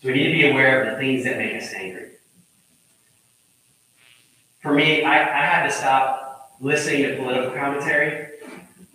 So 0.00 0.08
we 0.08 0.14
need 0.14 0.32
to 0.32 0.32
be 0.32 0.50
aware 0.50 0.82
of 0.82 0.92
the 0.92 0.98
things 0.98 1.24
that 1.24 1.38
make 1.38 1.62
us 1.62 1.72
angry. 1.72 2.10
For 4.60 4.72
me, 4.72 5.04
I, 5.04 5.14
I 5.14 5.46
had 5.46 5.66
to 5.66 5.72
stop 5.72 6.56
listening 6.60 7.02
to 7.02 7.16
political 7.16 7.52
commentary. 7.52 8.30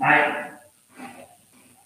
I 0.01 0.51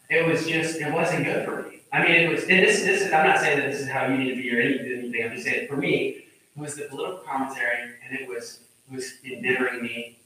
it 0.10 0.28
was 0.28 0.46
just 0.46 0.82
it 0.82 0.92
wasn't 0.92 1.26
good 1.26 1.46
for 1.46 1.64
me. 1.64 1.81
I 1.94 2.04
mean, 2.04 2.12
it 2.12 2.30
was. 2.30 2.44
And 2.44 2.64
this 2.64 2.84
this 2.84 3.02
is, 3.02 3.14
I'm 3.14 3.28
not 3.28 3.40
saying 3.40 3.60
that 3.60 3.72
this 3.72 3.82
is 3.82 3.90
how 3.90 4.08
you 4.08 4.18
need 4.18 4.30
to 4.30 4.42
be 4.42 4.56
or 4.56 4.62
anything. 4.62 5.24
I'm 5.24 5.32
just 5.34 5.46
saying 5.46 5.68
for 5.68 5.78
me, 5.78 6.26
it 6.56 6.60
was 6.60 6.76
the 6.76 6.84
political 6.84 7.20
commentary, 7.20 7.92
and 8.06 8.18
it 8.18 8.28
was 8.28 8.60
was 8.90 9.14
embittering 9.24 9.82
me, 9.82 10.18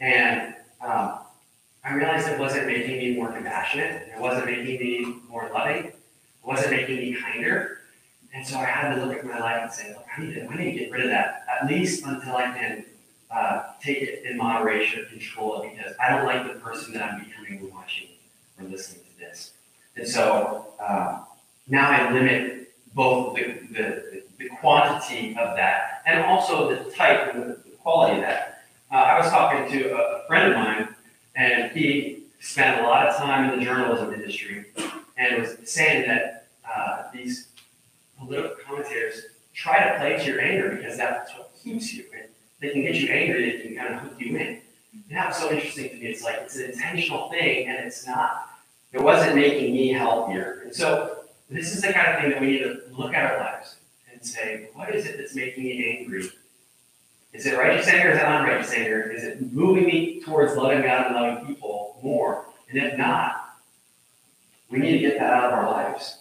and 0.00 0.54
um, 0.80 1.18
I 1.84 1.94
realized 1.94 2.28
it 2.28 2.38
wasn't 2.38 2.66
making 2.66 2.98
me 2.98 3.14
more 3.14 3.30
compassionate. 3.30 4.08
It 4.08 4.20
wasn't 4.20 4.46
making 4.46 4.78
me 4.80 5.16
more 5.28 5.50
loving. 5.52 5.86
It 5.86 5.96
wasn't 6.42 6.72
making 6.72 6.96
me 6.96 7.16
kinder. 7.20 7.78
And 8.32 8.44
so 8.44 8.58
I 8.58 8.64
had 8.64 8.94
to 8.94 9.04
look 9.04 9.16
at 9.16 9.24
my 9.24 9.38
life 9.38 9.62
and 9.62 9.72
say, 9.72 9.92
look, 9.92 10.04
I 10.16 10.20
need 10.20 10.34
to, 10.34 10.46
I 10.46 10.56
need 10.56 10.72
to 10.72 10.78
get 10.78 10.90
rid 10.90 11.02
of 11.02 11.10
that 11.10 11.44
at 11.60 11.68
least 11.68 12.04
until 12.04 12.36
I 12.36 12.44
can 12.46 12.84
uh, 13.30 13.62
take 13.80 14.02
it 14.02 14.24
in 14.24 14.36
moderation 14.36 15.06
control 15.10 15.62
it 15.62 15.70
because 15.74 15.92
I 16.00 16.10
don't 16.10 16.24
like 16.24 16.52
the 16.52 16.58
person 16.58 16.94
that 16.94 17.02
I'm 17.02 17.24
becoming 17.24 17.70
watching 17.72 18.08
or 18.58 18.66
listening. 18.66 19.03
And 19.96 20.06
so 20.06 20.66
uh, 20.80 21.20
now 21.68 21.90
I 21.90 22.12
limit 22.12 22.72
both 22.94 23.36
the, 23.36 23.58
the, 23.72 24.22
the 24.38 24.48
quantity 24.60 25.30
of 25.30 25.56
that 25.56 26.02
and 26.06 26.24
also 26.24 26.74
the 26.74 26.90
type 26.90 27.34
and 27.34 27.50
the, 27.50 27.64
quality 27.82 28.16
of 28.16 28.22
that. 28.22 28.64
Uh, 28.90 28.94
I 28.94 29.18
was 29.18 29.28
talking 29.28 29.70
to 29.70 29.90
a, 29.90 30.22
a 30.22 30.26
friend 30.26 30.52
of 30.52 30.58
mine 30.58 30.88
and 31.36 31.70
he 31.72 32.22
spent 32.40 32.80
a 32.80 32.82
lot 32.84 33.06
of 33.06 33.16
time 33.16 33.52
in 33.52 33.58
the 33.58 33.64
journalism 33.64 34.14
industry 34.14 34.64
and 35.18 35.42
was 35.42 35.56
saying 35.64 36.06
that 36.08 36.46
uh, 36.66 37.02
these 37.12 37.48
political 38.18 38.56
commentators 38.66 39.20
try 39.52 39.92
to 39.92 39.98
play 39.98 40.16
to 40.16 40.24
your 40.24 40.40
anger 40.40 40.76
because 40.76 40.96
that's 40.96 41.32
what 41.34 41.52
keeps 41.62 41.92
you. 41.92 42.04
And 42.16 42.28
they 42.60 42.70
can 42.70 42.82
get 42.82 42.94
you 42.94 43.08
angry, 43.08 43.50
they 43.50 43.62
can 43.62 43.76
kind 43.76 43.94
of 43.94 44.00
hook 44.00 44.14
you 44.18 44.36
in. 44.36 44.60
And 45.08 45.18
that 45.18 45.28
was 45.28 45.36
so 45.36 45.50
interesting 45.50 45.90
to 45.90 45.96
me. 45.96 46.06
It's 46.06 46.22
like 46.22 46.36
it's 46.40 46.56
an 46.56 46.70
intentional 46.70 47.30
thing, 47.30 47.68
and 47.68 47.84
it's 47.86 48.06
not. 48.06 48.50
It 48.94 49.02
wasn't 49.02 49.34
making 49.34 49.72
me 49.72 49.88
healthier. 49.88 50.60
And 50.64 50.72
so 50.72 51.24
this 51.50 51.74
is 51.74 51.82
the 51.82 51.92
kind 51.92 52.14
of 52.14 52.20
thing 52.20 52.30
that 52.30 52.40
we 52.40 52.46
need 52.46 52.58
to 52.60 52.80
look 52.96 53.12
at 53.12 53.32
our 53.32 53.38
lives 53.38 53.74
and 54.10 54.24
say, 54.24 54.68
what 54.72 54.94
is 54.94 55.04
it 55.04 55.18
that's 55.18 55.34
making 55.34 55.64
me 55.64 55.98
angry? 55.98 56.30
Is 57.32 57.44
it 57.44 57.58
righteous 57.58 57.88
anger? 57.88 58.10
Or 58.10 58.12
is 58.12 58.18
it 58.18 58.24
unrighteous 58.24 58.72
anger? 58.72 59.10
Is 59.10 59.24
it 59.24 59.52
moving 59.52 59.86
me 59.86 60.20
towards 60.20 60.54
loving 60.56 60.82
God 60.82 61.06
and 61.06 61.16
loving 61.16 61.44
people 61.44 61.98
more? 62.04 62.46
And 62.70 62.78
if 62.78 62.96
not, 62.96 63.56
we 64.70 64.78
need 64.78 64.92
to 64.92 64.98
get 65.00 65.18
that 65.18 65.32
out 65.32 65.52
of 65.52 65.58
our 65.58 65.70
lives. 65.72 66.20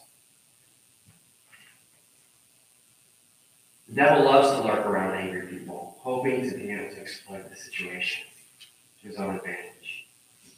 The 3.87 3.93
devil 3.93 4.25
loves 4.25 4.49
to 4.49 4.67
lurk 4.67 4.83
around 4.87 5.15
angry 5.15 5.45
people, 5.45 5.97
hoping 5.99 6.49
to 6.49 6.57
be 6.57 6.71
able 6.71 6.95
to 6.95 6.99
exploit 6.99 7.47
the 7.51 7.55
situation 7.55 8.23
to 9.03 9.09
his 9.09 9.17
own 9.17 9.35
advantage. 9.35 10.07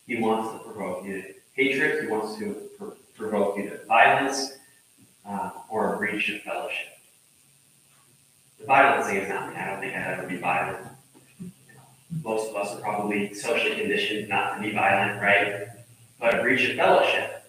He 0.08 0.22
wants 0.22 0.54
to 0.54 0.60
provoke 0.72 1.04
you 1.04 1.36
hatred, 1.56 2.04
he 2.04 2.08
wants 2.08 2.38
to 2.38 2.54
pr- 2.78 2.98
provoke 3.16 3.56
to 3.58 3.80
violence 3.86 4.58
uh, 5.28 5.52
or 5.70 5.96
a 5.96 5.98
breach 5.98 6.30
of 6.30 6.42
fellowship. 6.42 6.88
The 8.60 8.66
violence 8.66 9.08
thing 9.08 9.18
is 9.18 9.30
not 9.30 9.50
me. 9.50 9.56
I 9.56 9.72
don't 9.72 9.80
think 9.80 9.96
I'd 9.96 10.20
ever 10.20 10.28
be 10.28 10.38
violent. 10.38 10.88
Most 12.24 12.50
of 12.50 12.56
us 12.56 12.76
are 12.76 12.82
probably 12.82 13.34
socially 13.34 13.76
conditioned 13.76 14.30
not 14.30 14.56
to 14.56 14.62
be 14.62 14.72
violent, 14.72 15.22
right? 15.22 15.68
But 16.20 16.40
a 16.40 16.42
breach 16.42 16.70
of 16.70 16.76
fellowship, 16.76 17.44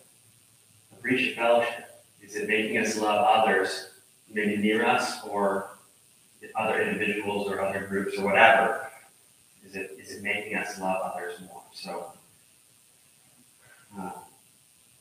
a 0.97 1.01
breach 1.01 1.31
of 1.31 1.37
fellowship, 1.37 2.03
is 2.21 2.35
it 2.35 2.49
making 2.49 2.79
us 2.79 2.99
love 2.99 3.25
others 3.25 3.91
maybe 4.29 4.57
near 4.57 4.85
us 4.85 5.25
or 5.25 5.71
other 6.57 6.81
individuals 6.81 7.49
or 7.49 7.61
other 7.61 7.87
groups 7.87 8.19
or 8.19 8.25
whatever? 8.25 8.91
Is 9.65 9.77
it 9.77 9.97
is 9.99 10.17
it 10.17 10.23
making 10.23 10.57
us 10.57 10.79
love 10.81 11.13
others 11.15 11.41
more? 11.41 11.63
So, 11.73 12.13
uh, 13.99 14.11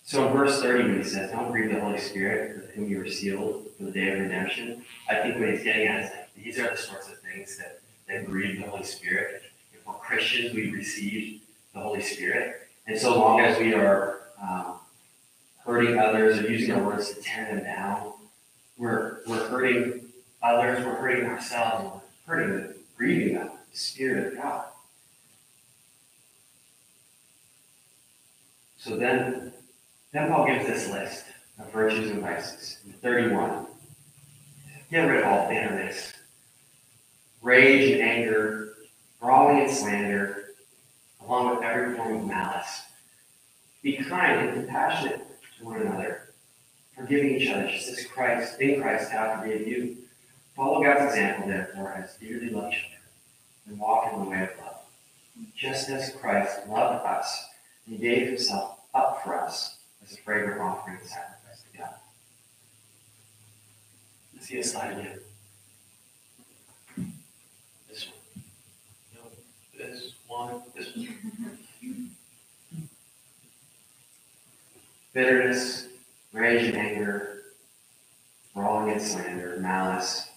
so 0.03 0.27
in 0.27 0.34
verse 0.34 0.62
30, 0.62 0.84
when 0.84 0.97
he 0.97 1.03
says, 1.03 1.31
Don't 1.31 1.51
grieve 1.51 1.73
the 1.73 1.79
Holy 1.79 1.97
Spirit 1.97 2.58
with 2.58 2.69
whom 2.71 2.88
you 2.88 2.99
were 2.99 3.08
sealed 3.08 3.65
for 3.75 3.86
the 3.86 3.91
day 3.91 4.12
of 4.12 4.19
redemption, 4.19 4.86
I 5.10 5.15
think 5.15 5.39
what 5.39 5.49
he's 5.49 5.63
getting 5.63 5.88
at 5.88 6.03
is 6.03 6.10
that 6.12 6.29
these 6.36 6.60
are 6.60 6.69
the 6.69 6.77
sorts 6.77 7.08
of 7.08 7.17
things 7.19 7.58
that, 7.58 7.79
that 8.08 8.25
grieve 8.25 8.62
the 8.62 8.69
Holy 8.69 8.84
Spirit. 8.84 9.41
If 9.73 9.86
we're 9.88 9.95
Christians, 9.95 10.53
we've 10.53 10.73
received 10.73 11.41
the 11.73 11.79
Holy 11.79 12.01
Spirit. 12.01 12.67
And 12.86 12.99
so 12.99 13.19
long 13.19 13.39
as 13.39 13.58
we 13.58 13.73
are 13.73 14.19
um, 14.39 14.75
hurting 15.65 15.97
others 15.97 16.38
or 16.38 16.51
using 16.51 16.75
our 16.75 16.84
words 16.84 17.12
to 17.13 17.21
tear 17.21 17.45
them 17.45 17.63
down, 17.63 18.13
we're, 18.77 19.21
we're 19.25 19.47
hurting 19.47 20.01
others, 20.43 20.86
we're 20.86 20.95
hurting 20.95 21.25
ourselves, 21.25 22.03
we're 22.27 22.36
hurting 22.36 22.73
grieving 22.95 23.34
the 23.36 23.51
Spirit 23.71 24.34
of 24.34 24.38
God. 24.38 24.65
So 28.86 28.95
then, 28.95 29.52
then 30.13 30.30
Paul 30.30 30.45
gives 30.45 30.67
this 30.67 30.91
list 30.91 31.26
of 31.58 31.71
virtues 31.71 32.12
and 32.12 32.21
vices. 32.21 32.78
In 32.86 32.93
31. 32.93 33.65
Get 34.91 35.02
rid 35.02 35.24
of 35.24 35.28
all 35.28 35.50
bitterness, 35.50 36.13
rage 37.41 37.93
and 37.93 38.02
anger, 38.04 38.76
brawling 39.19 39.62
and 39.63 39.71
slander, 39.71 40.50
along 41.19 41.56
with 41.56 41.63
every 41.63 41.95
form 41.98 42.17
of 42.17 42.28
malice. 42.28 42.84
Be 43.82 43.98
kind 43.98 44.50
and 44.50 44.54
compassionate 44.54 45.21
to 45.58 45.65
one 45.65 45.82
another, 45.82 46.30
forgiving 46.95 47.41
each 47.41 47.50
other, 47.50 47.67
just 47.67 47.89
as 47.89 48.06
Christ, 48.06 48.62
in 48.62 48.80
Christ, 48.80 49.12
God 49.12 49.41
forgave 49.41 49.67
you. 49.67 49.98
Follow 50.56 50.84
God's 50.84 51.06
example, 51.06 51.48
therefore, 51.48 51.91
as 51.93 52.15
dearly 52.17 52.52
loved 52.52 52.76
children, 52.76 53.02
and 53.67 53.80
walk 53.80 54.13
in 54.13 54.19
the 54.19 54.30
way 54.30 54.43
of 54.43 54.50
love. 54.60 54.82
Just 55.56 55.89
as 55.89 56.12
Christ 56.12 56.67
loved 56.67 57.04
us, 57.04 57.48
he 57.88 57.98
gave 57.98 58.28
himself 58.28 58.75
up 58.95 59.23
for 59.23 59.36
us 59.36 59.77
as 60.03 60.13
a 60.13 60.17
fragrant 60.17 60.62
offering 60.62 60.97
and 60.97 61.08
sacrifice 61.08 61.63
to 61.71 61.77
God. 61.77 61.93
Let's 64.34 64.47
see 64.47 64.60
a 64.60 64.63
slide 64.63 64.97
again. 64.97 65.19
This 67.89 68.08
one. 68.08 68.43
No, 69.15 69.21
this 69.77 70.13
one, 70.27 70.62
this 70.75 70.95
one. 70.95 71.49
Bitterness, 75.13 75.88
rage 76.34 76.67
and 76.67 76.77
anger, 76.77 77.43
brawling 78.53 78.91
and 78.91 79.01
slander, 79.01 79.58
malice, 79.60 80.27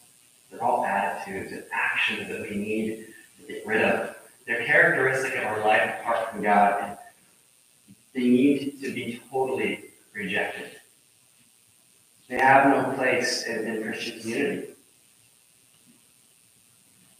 they're 0.50 0.62
all 0.62 0.84
attitudes 0.84 1.52
and 1.52 1.64
actions 1.72 2.28
that 2.28 2.42
we 2.42 2.56
need 2.56 3.06
to 3.40 3.52
get 3.52 3.66
rid 3.66 3.82
of. 3.82 4.14
They're 4.46 4.64
characteristic 4.64 5.36
of 5.36 5.44
our 5.44 5.60
life 5.64 6.00
apart 6.00 6.30
from 6.30 6.42
God, 6.42 6.97
they 8.18 8.28
need 8.28 8.80
to 8.82 8.92
be 8.92 9.22
totally 9.30 9.84
rejected. 10.12 10.72
They 12.28 12.38
have 12.38 12.66
no 12.68 12.96
place 12.96 13.46
in, 13.46 13.64
in 13.66 13.82
Christian 13.82 14.20
community. 14.20 14.74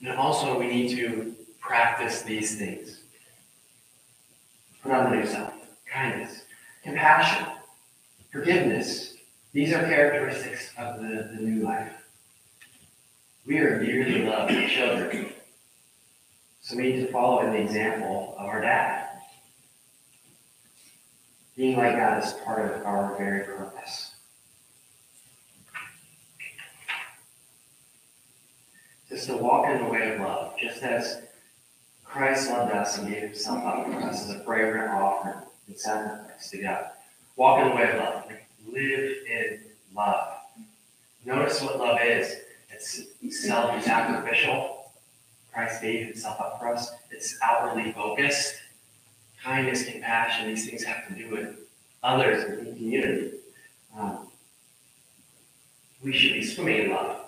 And 0.01 0.17
also, 0.17 0.59
we 0.59 0.67
need 0.67 0.97
to 0.97 1.35
practice 1.61 2.23
these 2.23 2.59
things. 2.59 3.01
Put 4.83 4.93
on 4.93 5.11
the 5.11 5.17
new 5.19 5.27
self 5.27 5.55
kindness, 5.87 6.43
compassion, 6.83 7.47
forgiveness. 8.31 9.15
These 9.53 9.73
are 9.73 9.83
characteristics 9.83 10.73
of 10.77 11.01
the, 11.01 11.31
the 11.33 11.41
new 11.41 11.63
life. 11.63 11.93
We 13.47 13.59
are 13.59 13.83
dearly 13.83 14.25
loved 14.25 14.53
children. 14.69 15.33
So 16.61 16.77
we 16.77 16.83
need 16.83 17.07
to 17.07 17.13
follow 17.13 17.47
in 17.47 17.53
the 17.53 17.61
example 17.61 18.35
of 18.37 18.47
our 18.47 18.61
dad. 18.61 19.08
Being 21.59 21.77
like 21.77 21.97
God 21.97 22.23
is 22.23 22.35
part 22.45 22.71
of 22.71 22.87
our 22.87 23.17
very 23.19 23.43
purpose. 23.43 24.13
Just 29.09 29.27
to 29.27 29.37
walk 29.37 29.67
in 29.67 29.83
the 29.83 29.91
way 29.91 30.15
of 30.15 30.21
love, 30.21 30.57
just 30.57 30.85
as 30.85 31.21
Christ 32.05 32.49
loved 32.49 32.71
us 32.71 32.99
and 32.99 33.13
gave 33.13 33.23
himself 33.23 33.65
up 33.65 33.87
for 33.87 34.01
us 34.03 34.31
as 34.31 34.37
a 34.37 34.45
fragrant 34.45 34.89
offering 34.89 35.35
and 35.67 35.77
sacrifice 35.77 36.49
to 36.51 36.59
God. 36.59 36.91
Walk 37.35 37.61
in 37.65 37.71
the 37.71 37.75
way 37.75 37.91
of 37.91 37.97
love. 38.05 38.25
Live 38.73 39.17
in 39.29 39.61
love. 39.97 40.39
Notice 41.25 41.61
what 41.61 41.81
love 41.81 41.99
is. 42.01 42.37
It's 42.71 43.03
self-sacrificial. 43.49 44.93
Christ 45.53 45.83
gave 45.83 46.07
himself 46.07 46.41
up 46.41 46.61
for 46.61 46.69
us. 46.69 46.89
It's 47.11 47.37
outwardly 47.43 47.91
focused. 47.91 48.55
Kindness, 49.43 49.85
compassion, 49.89 50.49
these 50.49 50.69
things 50.69 50.85
have 50.85 51.07
to 51.09 51.15
do 51.15 51.31
with 51.31 51.57
others 52.03 52.45
and 52.45 52.77
community. 52.77 53.33
Um, 53.97 54.29
we 56.03 56.13
should 56.13 56.35
be 56.35 56.45
swimming 56.45 56.85
in 56.85 56.91
love. 56.91 57.25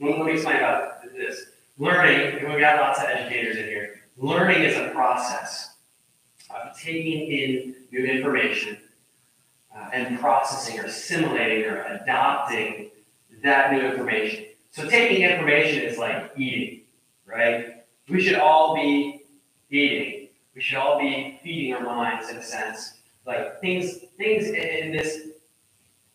Let 0.00 0.24
me 0.24 0.32
explain 0.32 0.56
about 0.56 1.02
this. 1.14 1.46
Learning, 1.78 2.38
and 2.38 2.48
we've 2.48 2.60
got 2.60 2.80
lots 2.80 2.98
of 3.00 3.06
educators 3.06 3.56
in 3.56 3.66
here, 3.66 4.00
learning 4.16 4.62
is 4.62 4.76
a 4.76 4.88
process 4.90 5.74
of 6.50 6.78
taking 6.78 7.30
in 7.30 7.74
new 7.92 8.04
information 8.04 8.78
uh, 9.76 9.90
and 9.92 10.18
processing 10.18 10.80
or 10.80 10.84
assimilating 10.84 11.70
or 11.70 11.82
adopting 11.82 12.90
that 13.42 13.72
new 13.72 13.80
information. 13.80 14.46
So 14.70 14.88
taking 14.88 15.22
information 15.22 15.82
is 15.82 15.98
like 15.98 16.32
eating, 16.36 16.82
right? 17.26 17.84
We 18.08 18.22
should 18.22 18.38
all 18.38 18.74
be 18.74 19.22
eating. 19.70 20.28
We 20.54 20.62
should 20.62 20.78
all 20.78 20.98
be 20.98 21.38
feeding 21.42 21.74
our 21.74 21.82
minds 21.82 22.30
in 22.30 22.38
a 22.38 22.42
sense. 22.42 22.94
Like 23.26 23.60
things, 23.60 23.98
things 24.16 24.46
in 24.46 24.92
this 24.92 25.28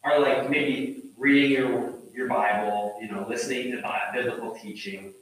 are 0.03 0.19
like 0.19 0.49
maybe 0.49 1.03
reading 1.17 1.51
your 1.51 1.93
your 2.13 2.27
Bible, 2.27 2.97
you 3.01 3.11
know, 3.11 3.25
listening 3.27 3.71
to 3.71 4.09
biblical 4.13 4.55
teaching, 4.55 5.13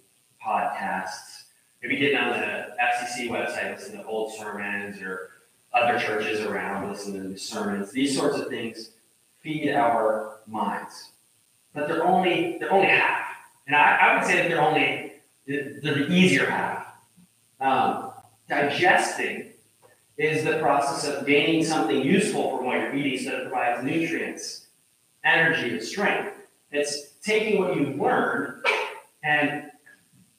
podcasts, 0.43 1.43
maybe 1.81 1.97
getting 1.97 2.17
on 2.17 2.39
the 2.39 2.75
FCC 2.81 3.29
website, 3.29 3.75
listen 3.75 3.97
to 3.97 4.05
old 4.05 4.33
sermons 4.35 5.01
or 5.01 5.29
other 5.73 5.99
churches 5.99 6.41
around, 6.41 6.89
listen 6.89 7.13
to 7.13 7.37
sermons. 7.37 7.91
These 7.91 8.17
sorts 8.17 8.37
of 8.37 8.47
things 8.47 8.91
feed 9.41 9.71
our 9.71 10.39
minds, 10.47 11.11
but 11.73 11.87
they're 11.87 12.05
only 12.05 12.57
they're 12.59 12.73
only 12.73 12.87
half, 12.87 13.25
and 13.67 13.75
I, 13.75 13.97
I 13.97 14.17
would 14.17 14.25
say 14.25 14.37
that 14.37 14.49
they're 14.49 14.61
only 14.61 15.13
they're 15.47 15.95
the 15.95 16.11
easier 16.11 16.49
half. 16.49 16.87
Um, 17.61 18.11
digesting 18.47 19.51
is 20.17 20.43
the 20.43 20.59
process 20.59 21.07
of 21.07 21.25
gaining 21.25 21.63
something 21.63 22.01
useful 22.01 22.57
from 22.57 22.65
what 22.65 22.79
you're 22.79 22.95
eating, 22.95 23.19
so 23.19 23.31
that 23.31 23.41
it 23.41 23.49
provides 23.49 23.83
nutrients, 23.83 24.67
energy, 25.23 25.69
and 25.71 25.81
strength. 25.81 26.38
It's 26.71 27.13
taking 27.23 27.59
what 27.59 27.75
you've 27.75 27.99
learned 27.99 28.63
and 29.23 29.71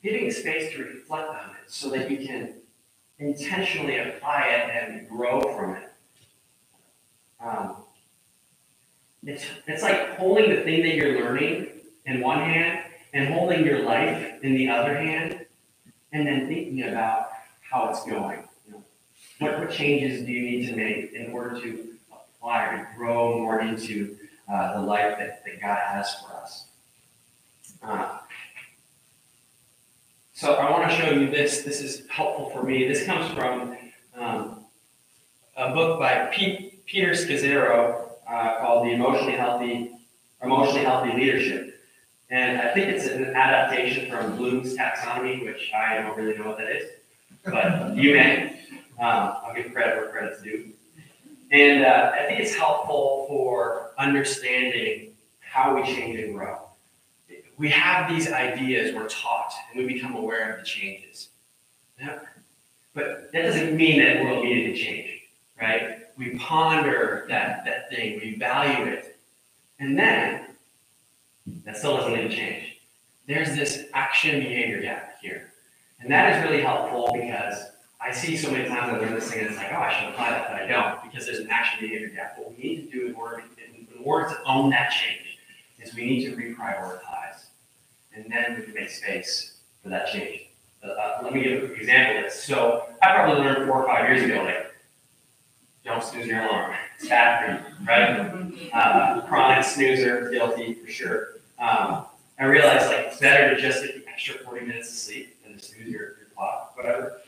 giving 0.02 0.30
space 0.30 0.72
to 0.72 0.84
reflect 0.84 1.28
on 1.28 1.50
it 1.50 1.68
so 1.70 1.90
that 1.90 2.10
you 2.10 2.26
can 2.26 2.54
intentionally 3.18 3.98
apply 3.98 4.42
it 4.46 4.70
and 4.70 5.08
grow 5.08 5.40
from 5.40 5.76
it. 5.76 5.92
Um, 7.44 7.76
it's, 9.24 9.44
it's 9.66 9.82
like 9.82 10.16
holding 10.16 10.50
the 10.50 10.62
thing 10.62 10.82
that 10.82 10.94
you're 10.94 11.22
learning 11.22 11.68
in 12.06 12.20
one 12.20 12.38
hand 12.38 12.84
and 13.12 13.34
holding 13.34 13.64
your 13.64 13.82
life 13.82 14.42
in 14.42 14.54
the 14.54 14.68
other 14.68 14.96
hand 14.96 15.44
and 16.12 16.26
then 16.26 16.46
thinking 16.46 16.84
about 16.84 17.28
how 17.60 17.90
it's 17.90 18.04
going. 18.04 18.42
You 18.66 18.72
know, 18.72 18.84
what, 19.40 19.58
what 19.58 19.70
changes 19.70 20.24
do 20.24 20.32
you 20.32 20.42
need 20.42 20.66
to 20.68 20.76
make 20.76 21.12
in 21.12 21.32
order 21.32 21.60
to 21.60 21.88
apply 22.12 22.64
or 22.64 22.88
grow 22.96 23.38
more 23.38 23.60
into 23.60 24.16
uh, 24.50 24.80
the 24.80 24.86
life 24.86 25.18
that, 25.18 25.44
that 25.44 25.60
God 25.60 25.78
has 25.78 26.14
for 26.14 26.34
us. 26.36 26.66
Uh, 27.82 28.18
so 30.32 30.54
I 30.54 30.70
want 30.70 30.90
to 30.90 30.96
show 30.96 31.10
you 31.10 31.30
this. 31.30 31.62
This 31.62 31.80
is 31.80 32.06
helpful 32.08 32.50
for 32.50 32.62
me. 32.62 32.88
This 32.88 33.04
comes 33.04 33.30
from 33.32 33.76
um, 34.14 34.64
a 35.56 35.72
book 35.72 35.98
by 35.98 36.30
Pete, 36.32 36.84
Peter 36.86 37.10
Scazzero 37.10 38.08
uh, 38.28 38.58
called 38.60 38.86
"The 38.86 38.92
Emotionally 38.92 39.34
Healthy 39.34 39.92
Emotionally 40.42 40.84
Healthy 40.84 41.12
Leadership," 41.12 41.80
and 42.30 42.60
I 42.60 42.72
think 42.72 42.88
it's 42.88 43.06
an 43.06 43.36
adaptation 43.36 44.10
from 44.10 44.36
Bloom's 44.36 44.74
taxonomy, 44.76 45.44
which 45.44 45.70
I 45.74 45.96
don't 45.96 46.16
really 46.16 46.38
know 46.38 46.48
what 46.48 46.58
that 46.58 46.70
is, 46.70 46.90
but 47.44 47.96
you 47.96 48.14
may. 48.14 48.56
Um, 48.98 49.36
I'll 49.42 49.54
give 49.54 49.72
credit 49.72 49.96
where 49.96 50.08
credit's 50.10 50.42
due. 50.42 50.72
And 51.50 51.84
uh, 51.84 52.12
I 52.14 52.26
think 52.26 52.40
it's 52.40 52.54
helpful 52.54 53.26
for 53.28 53.90
understanding 53.98 55.14
how 55.40 55.74
we 55.74 55.82
change 55.82 56.18
and 56.18 56.34
grow. 56.34 56.60
We 57.58 57.68
have 57.70 58.08
these 58.08 58.30
ideas, 58.30 58.94
we're 58.94 59.08
taught, 59.08 59.52
and 59.72 59.84
we 59.84 59.92
become 59.92 60.14
aware 60.14 60.52
of 60.52 60.60
the 60.60 60.64
changes. 60.64 61.28
But 62.94 63.30
that 63.32 63.42
doesn't 63.42 63.76
mean 63.76 64.00
that 64.00 64.24
we're 64.24 64.42
to 64.42 64.76
change, 64.76 65.22
right? 65.60 65.98
We 66.16 66.38
ponder 66.38 67.26
that, 67.28 67.64
that 67.64 67.90
thing, 67.90 68.20
we 68.20 68.36
value 68.36 68.90
it, 68.90 69.18
and 69.78 69.98
then 69.98 70.46
that 71.64 71.76
still 71.76 71.96
doesn't 71.96 72.12
lead 72.12 72.30
to 72.30 72.36
change. 72.36 72.80
There's 73.26 73.54
this 73.54 73.84
action 73.92 74.40
behavior 74.40 74.80
gap 74.80 75.16
here. 75.20 75.52
And 76.00 76.10
that 76.10 76.36
is 76.36 76.48
really 76.48 76.62
helpful 76.62 77.10
because 77.12 77.56
I 78.02 78.12
see 78.12 78.36
so 78.36 78.50
many 78.50 78.66
times 78.66 78.92
I 78.92 78.98
learn 78.98 79.14
this 79.14 79.30
thing 79.30 79.40
and 79.40 79.48
it's 79.50 79.58
like, 79.58 79.72
oh, 79.72 79.76
I 79.76 79.92
should 79.92 80.08
apply 80.08 80.30
that, 80.30 80.50
but 80.50 80.62
I 80.62 80.66
don't 80.66 81.02
because 81.02 81.26
there's 81.26 81.40
an 81.40 81.48
action 81.50 81.80
behavior 81.80 82.08
gap. 82.08 82.38
What 82.38 82.56
we 82.56 82.62
need 82.62 82.90
to 82.90 82.98
do 82.98 83.06
in 83.08 83.14
order, 83.14 83.42
in 83.58 83.86
order 84.02 84.30
to 84.30 84.42
own 84.44 84.70
that 84.70 84.90
change 84.90 85.38
is 85.78 85.94
we 85.94 86.06
need 86.06 86.24
to 86.24 86.36
reprioritize. 86.36 87.44
And 88.14 88.24
then 88.30 88.56
we 88.56 88.64
can 88.64 88.74
make 88.74 88.90
space 88.90 89.58
for 89.82 89.90
that 89.90 90.10
change. 90.10 90.46
Uh, 90.82 90.88
uh, 90.88 91.20
let 91.22 91.34
me 91.34 91.42
give 91.42 91.62
a 91.62 91.66
quick 91.66 91.80
example 91.80 92.18
of 92.18 92.24
this. 92.24 92.42
So 92.42 92.86
I 93.02 93.14
probably 93.14 93.44
learned 93.44 93.68
four 93.68 93.82
or 93.82 93.86
five 93.86 94.08
years 94.08 94.24
ago, 94.24 94.44
like, 94.44 94.74
don't 95.84 96.02
snooze 96.02 96.26
your 96.26 96.40
alarm. 96.40 96.74
It's 96.98 97.08
bad 97.08 97.64
for 97.64 97.80
you, 97.80 97.86
right? 97.86 98.72
Uh, 98.72 99.20
chronic 99.26 99.64
snoozer, 99.64 100.30
guilty 100.30 100.74
for 100.74 100.90
sure. 100.90 101.28
Um, 101.58 102.06
I 102.38 102.44
realized 102.44 102.86
like 102.86 103.06
it's 103.06 103.18
better 103.18 103.54
to 103.54 103.60
just 103.60 103.84
get 103.84 103.94
the 103.94 104.10
extra 104.10 104.38
40 104.38 104.66
minutes 104.66 104.88
of 104.88 104.96
sleep 104.96 105.42
than 105.42 105.54
to 105.54 105.58
snooze 105.62 105.88
your, 105.88 106.00
your 106.00 106.26
clock, 106.34 106.74
whatever. 106.76 107.20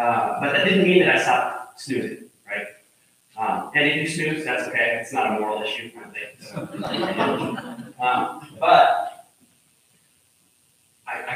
Uh, 0.00 0.40
but 0.40 0.52
that 0.52 0.64
didn't 0.64 0.84
mean 0.84 1.00
that 1.00 1.16
I 1.16 1.22
stopped 1.22 1.80
snoozing, 1.80 2.30
right? 2.46 2.66
Um, 3.36 3.70
and 3.74 3.86
if 3.86 3.96
you 3.96 4.08
snooze, 4.08 4.44
that's 4.44 4.66
okay. 4.68 4.98
It's 5.00 5.12
not 5.12 5.36
a 5.36 5.40
moral 5.40 5.62
issue 5.62 5.90
kind 5.90 6.06
of 6.06 6.12
thing. 6.12 6.30
So. 6.40 8.02
um, 8.02 8.56
but 8.58 9.10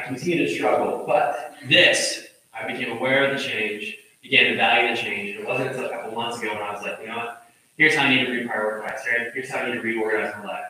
continue 0.06 0.46
to 0.46 0.54
struggle, 0.54 1.04
but 1.06 1.56
this, 1.68 2.26
I 2.52 2.70
became 2.70 2.96
aware 2.96 3.24
of 3.24 3.36
the 3.36 3.42
change, 3.42 3.96
began 4.22 4.50
to 4.50 4.56
value 4.56 4.94
the 4.94 5.00
change. 5.00 5.36
It 5.36 5.46
wasn't 5.46 5.70
until 5.70 5.86
a 5.86 5.90
couple 5.90 6.12
months 6.12 6.40
ago 6.40 6.52
when 6.54 6.62
I 6.62 6.72
was 6.72 6.82
like, 6.82 7.00
you 7.00 7.08
know 7.08 7.16
what? 7.16 7.50
Here's 7.76 7.94
how 7.94 8.04
I 8.04 8.14
need 8.14 8.26
to 8.26 8.30
reprioritize, 8.30 9.00
right? 9.06 9.32
Here's 9.34 9.50
how 9.50 9.58
I 9.60 9.66
need 9.68 9.74
to 9.74 9.80
reorganize 9.80 10.34
my 10.38 10.46
life. 10.46 10.64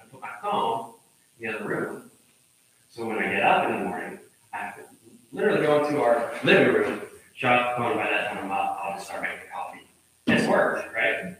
I 0.00 0.04
put 0.10 0.20
my 0.20 0.28
phone 0.42 0.92
in 1.40 1.46
the 1.46 1.56
other 1.56 1.66
room. 1.66 2.10
So 2.90 3.06
when 3.06 3.18
I 3.18 3.32
get 3.32 3.42
up 3.42 3.70
in 3.70 3.78
the 3.78 3.84
morning, 3.86 4.18
I 4.52 4.58
have 4.58 4.76
to 4.76 4.82
literally 5.32 5.64
go 5.64 5.84
into 5.84 6.02
our 6.02 6.30
living 6.44 6.74
room, 6.74 7.00
off 7.44 7.76
phone. 7.76 7.96
By 7.96 8.04
that 8.04 8.28
time, 8.28 8.44
I'm 8.44 8.50
up, 8.50 8.80
I'll 8.82 8.94
just 8.94 9.06
start 9.06 9.22
making 9.22 9.50
coffee. 9.52 9.86
It's 10.26 10.46
worked, 10.46 10.94
right? 10.94 11.36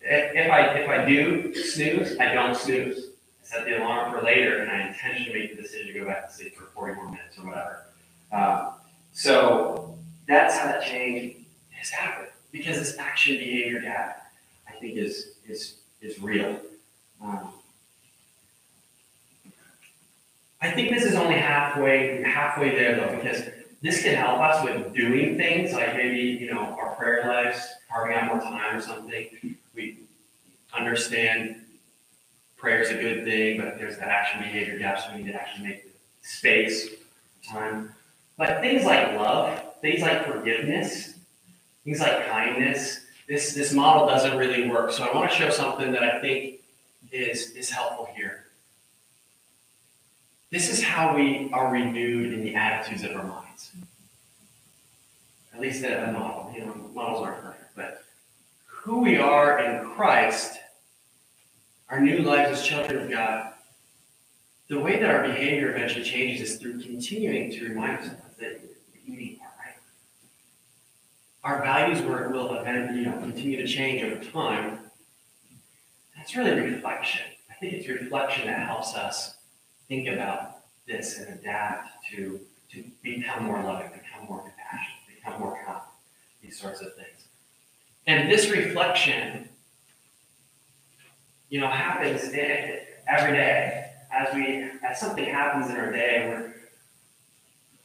If, 0.00 0.34
if 0.34 0.50
I 0.50 0.60
if 0.78 0.88
I 0.88 1.04
do 1.04 1.54
snooze, 1.54 2.18
I 2.18 2.32
don't 2.32 2.56
snooze. 2.56 3.10
I 3.42 3.46
set 3.46 3.64
the 3.64 3.78
alarm 3.78 4.12
for 4.12 4.24
later, 4.24 4.58
and 4.58 4.70
I 4.70 4.88
intentionally 4.88 5.40
make 5.40 5.56
the 5.56 5.62
decision 5.62 5.88
to 5.88 6.00
go 6.00 6.06
back 6.06 6.28
to 6.28 6.34
sleep 6.34 6.56
for 6.56 6.64
40 6.66 6.94
more 6.94 7.10
minutes 7.10 7.38
or 7.38 7.46
whatever. 7.46 7.84
Um, 8.32 8.72
so 9.12 9.98
that's 10.26 10.56
how 10.56 10.66
that 10.66 10.84
change 10.84 11.36
has 11.70 11.90
happened 11.90 12.28
because 12.52 12.78
this 12.78 12.96
action 12.98 13.36
behavior 13.36 13.80
gap, 13.80 14.32
I 14.68 14.72
think, 14.72 14.96
is 14.96 15.32
is 15.46 15.76
is 16.00 16.20
real. 16.20 16.58
Um, 17.22 17.48
I 20.60 20.70
think 20.70 20.90
this 20.90 21.04
is 21.04 21.14
only 21.14 21.36
halfway 21.36 22.22
halfway 22.22 22.70
there 22.70 22.96
though, 22.96 23.16
because 23.16 23.42
this 23.80 24.02
can 24.02 24.14
help 24.14 24.40
us 24.40 24.64
with 24.64 24.94
doing 24.94 25.36
things 25.36 25.72
like 25.72 25.94
maybe 25.94 26.18
you 26.18 26.52
know 26.52 26.60
our 26.60 26.94
prayer 26.96 27.26
lives, 27.26 27.66
carving 27.90 28.16
out 28.16 28.26
more 28.26 28.40
time 28.40 28.76
or 28.76 28.80
something. 28.80 29.56
We 29.74 29.98
understand 30.76 31.62
prayer 32.56 32.82
is 32.82 32.90
a 32.90 32.94
good 32.94 33.24
thing, 33.24 33.60
but 33.60 33.78
there's 33.78 33.96
that 33.98 34.08
action 34.08 34.40
behavior 34.40 34.78
gap, 34.78 34.98
so 34.98 35.14
we 35.14 35.22
need 35.22 35.32
to 35.32 35.40
actually 35.40 35.68
make 35.68 35.86
space, 36.22 36.90
time. 37.48 37.94
But 38.36 38.60
things 38.60 38.84
like 38.84 39.14
love, 39.14 39.80
things 39.80 40.02
like 40.02 40.26
forgiveness, 40.26 41.14
things 41.84 42.00
like 42.00 42.26
kindness, 42.26 43.00
this 43.28 43.54
this 43.54 43.72
model 43.72 44.06
doesn't 44.06 44.36
really 44.36 44.68
work. 44.68 44.90
So 44.90 45.04
I 45.04 45.14
want 45.14 45.30
to 45.30 45.36
show 45.36 45.50
something 45.50 45.92
that 45.92 46.02
I 46.02 46.20
think 46.20 46.60
is 47.12 47.50
is 47.52 47.70
helpful 47.70 48.08
here. 48.16 48.37
This 50.50 50.70
is 50.70 50.82
how 50.82 51.14
we 51.14 51.50
are 51.52 51.70
renewed 51.70 52.32
in 52.32 52.42
the 52.42 52.54
attitudes 52.54 53.04
of 53.04 53.14
our 53.14 53.22
minds. 53.22 53.72
At 55.52 55.60
least 55.60 55.84
a, 55.84 56.10
model. 56.12 56.52
You 56.54 56.64
know, 56.64 56.74
models 56.94 57.22
aren't 57.22 57.42
perfect, 57.42 57.76
but 57.76 58.04
who 58.66 59.00
we 59.00 59.18
are 59.18 59.58
in 59.58 59.90
Christ, 59.90 60.58
our 61.90 62.00
new 62.00 62.20
lives 62.20 62.60
as 62.60 62.66
children 62.66 63.02
of 63.02 63.10
God, 63.10 63.52
the 64.68 64.78
way 64.78 64.98
that 64.98 65.10
our 65.10 65.22
behavior 65.22 65.74
eventually 65.74 66.04
changes 66.04 66.50
is 66.50 66.56
through 66.58 66.80
continuing 66.80 67.50
to 67.50 67.68
remind 67.68 67.98
ourselves 67.98 68.36
that 68.38 68.60
eating 69.06 69.36
part, 69.36 69.52
right? 69.58 69.74
Our 71.44 71.62
values 71.62 72.00
will, 72.02 72.30
will 72.30 72.54
eventually, 72.54 73.00
you 73.00 73.06
know, 73.06 73.18
continue 73.18 73.56
to 73.58 73.66
change 73.66 74.02
over 74.02 74.22
time. 74.22 74.78
That's 76.16 76.36
really 76.36 76.60
reflection. 76.60 77.22
I 77.50 77.54
think 77.54 77.74
it's 77.74 77.88
reflection 77.88 78.46
that 78.46 78.66
helps 78.66 78.94
us 78.94 79.37
think 79.88 80.08
about 80.08 80.58
this 80.86 81.18
and 81.18 81.38
adapt 81.38 81.90
to 82.10 82.40
to 82.70 82.84
become 83.02 83.44
more 83.44 83.62
loving, 83.62 83.88
become 83.88 84.28
more 84.28 84.40
compassionate, 84.40 85.00
become 85.14 85.40
more 85.40 85.58
kind, 85.64 85.80
these 86.42 86.60
sorts 86.60 86.82
of 86.82 86.94
things. 86.96 87.26
And 88.06 88.30
this 88.30 88.50
reflection, 88.50 89.48
you 91.48 91.60
know, 91.60 91.68
happens 91.68 92.24
every 93.08 93.32
day 93.32 93.90
as 94.12 94.34
we 94.34 94.70
as 94.86 95.00
something 95.00 95.24
happens 95.24 95.70
in 95.70 95.76
our 95.76 95.90
day. 95.90 96.28
Where 96.28 96.54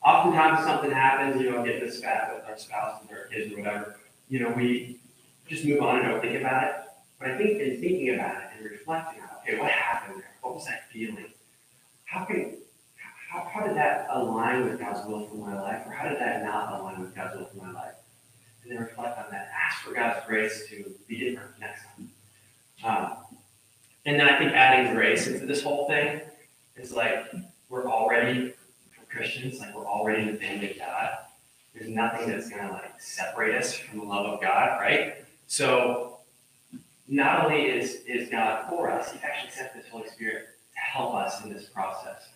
oftentimes 0.03 0.65
something 0.65 0.91
happens, 0.91 1.41
you 1.41 1.49
know, 1.49 1.63
get 1.63 1.79
this 1.79 1.99
spat 1.99 2.33
with 2.35 2.45
our 2.49 2.57
spouse 2.57 3.01
and 3.01 3.17
our 3.17 3.25
kids 3.25 3.53
or 3.53 3.59
whatever. 3.59 3.95
You 4.29 4.39
know, 4.41 4.49
we 4.49 4.99
just 5.47 5.65
move 5.65 5.81
on 5.81 5.99
and 5.99 6.09
don't 6.09 6.21
think 6.21 6.39
about 6.39 6.63
it. 6.63 6.75
But 7.19 7.31
I 7.31 7.37
think 7.37 7.61
in 7.61 7.79
thinking 7.79 8.15
about 8.15 8.35
it 8.35 8.49
and 8.57 8.69
reflecting 8.69 9.21
on, 9.21 9.29
okay, 9.41 9.57
what 9.57 9.71
happened 9.71 10.21
there? 10.21 10.31
What 10.41 10.55
was 10.55 10.65
that 10.65 10.89
feeling? 10.91 11.31
How 12.13 12.25
can 12.25 12.57
how, 13.29 13.49
how 13.51 13.65
did 13.65 13.75
that 13.75 14.07
align 14.11 14.65
with 14.65 14.79
God's 14.79 15.07
will 15.07 15.25
for 15.25 15.35
my 15.35 15.59
life, 15.59 15.81
or 15.87 15.91
how 15.91 16.07
did 16.07 16.19
that 16.19 16.43
not 16.43 16.79
align 16.79 17.01
with 17.01 17.15
God's 17.15 17.35
will 17.35 17.45
for 17.45 17.57
my 17.57 17.71
life? 17.71 17.95
And 18.61 18.71
then 18.71 18.79
reflect 18.79 19.17
on 19.17 19.25
that. 19.31 19.49
Ask 19.51 19.81
for 19.81 19.93
God's 19.93 20.25
grace 20.27 20.67
to 20.69 20.85
be 21.07 21.19
different 21.19 21.59
next 21.59 21.81
time. 21.83 22.09
Um, 22.85 23.17
and 24.05 24.19
then 24.19 24.29
I 24.29 24.37
think 24.37 24.51
adding 24.51 24.93
grace 24.93 25.27
into 25.27 25.47
this 25.47 25.63
whole 25.63 25.87
thing 25.87 26.21
is 26.75 26.91
like 26.91 27.25
we're 27.69 27.89
already 27.89 28.53
for 28.91 29.05
Christians, 29.09 29.59
like 29.59 29.75
we're 29.75 29.87
already 29.87 30.21
in 30.21 30.27
the 30.27 30.39
family 30.39 30.71
of 30.71 30.77
God. 30.77 31.09
There's 31.73 31.89
nothing 31.89 32.29
that's 32.29 32.49
gonna 32.49 32.71
like 32.71 33.01
separate 33.01 33.55
us 33.55 33.73
from 33.73 33.99
the 33.99 34.05
love 34.05 34.27
of 34.27 34.41
God, 34.41 34.79
right? 34.79 35.15
So 35.47 36.17
not 37.07 37.45
only 37.45 37.63
is 37.63 38.01
is 38.05 38.29
God 38.29 38.69
for 38.69 38.91
us, 38.91 39.11
He 39.11 39.19
actually 39.23 39.51
sent 39.51 39.73
this 39.73 39.87
Holy 39.91 40.07
Spirit 40.09 40.49
help 40.91 41.15
us 41.15 41.43
in 41.43 41.51
this 41.51 41.65
process. 41.65 42.27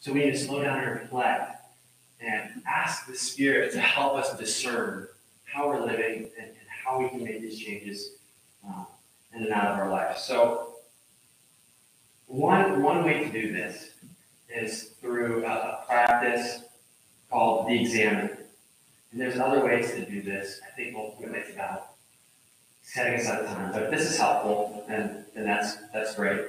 So 0.00 0.12
we 0.12 0.20
need 0.20 0.32
to 0.32 0.38
slow 0.38 0.62
down 0.62 0.82
and 0.82 1.00
reflect 1.00 1.62
and 2.20 2.62
ask 2.66 3.06
the 3.06 3.16
Spirit 3.16 3.72
to 3.72 3.80
help 3.80 4.14
us 4.14 4.36
discern 4.38 5.08
how 5.44 5.68
we're 5.68 5.84
living 5.84 6.30
and, 6.38 6.46
and 6.46 6.68
how 6.84 7.00
we 7.00 7.08
can 7.08 7.22
make 7.24 7.40
these 7.40 7.58
changes 7.58 8.12
um, 8.66 8.86
in 9.34 9.42
and 9.44 9.52
out 9.52 9.72
of 9.72 9.78
our 9.78 9.90
life. 9.90 10.18
So 10.18 10.74
one, 12.26 12.82
one 12.82 13.04
way 13.04 13.24
to 13.24 13.30
do 13.30 13.52
this 13.52 13.90
is 14.48 14.90
through 15.00 15.44
a, 15.44 15.48
a 15.48 15.84
practice 15.86 16.60
called 17.30 17.68
the 17.68 17.80
examen. 17.80 18.30
And 19.12 19.20
there's 19.20 19.38
other 19.38 19.64
ways 19.64 19.92
to 19.92 20.04
do 20.04 20.22
this. 20.22 20.60
I 20.66 20.74
think 20.74 20.96
ultimately 20.96 21.38
it's 21.40 21.52
about 21.52 21.92
setting 22.82 23.14
aside 23.14 23.46
time. 23.46 23.72
But 23.72 23.84
if 23.84 23.90
this 23.90 24.10
is 24.10 24.18
helpful, 24.18 24.84
then, 24.88 25.24
then 25.34 25.44
that's, 25.44 25.76
that's 25.92 26.14
great. 26.14 26.46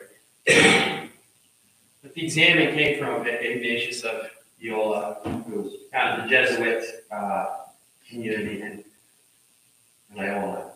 But 2.07 2.13
the 2.13 2.23
examen 2.23 2.73
came 2.73 2.97
from 2.99 3.27
Ignatius 3.27 4.03
of 4.03 4.29
Loyola, 4.63 5.17
who 5.45 5.61
was 5.63 5.73
kind 5.91 6.21
of 6.21 6.23
the 6.23 6.29
Jesuit 6.29 7.05
uh, 7.11 7.47
community 8.09 8.61
in 8.61 8.81
Loyola, 10.15 10.71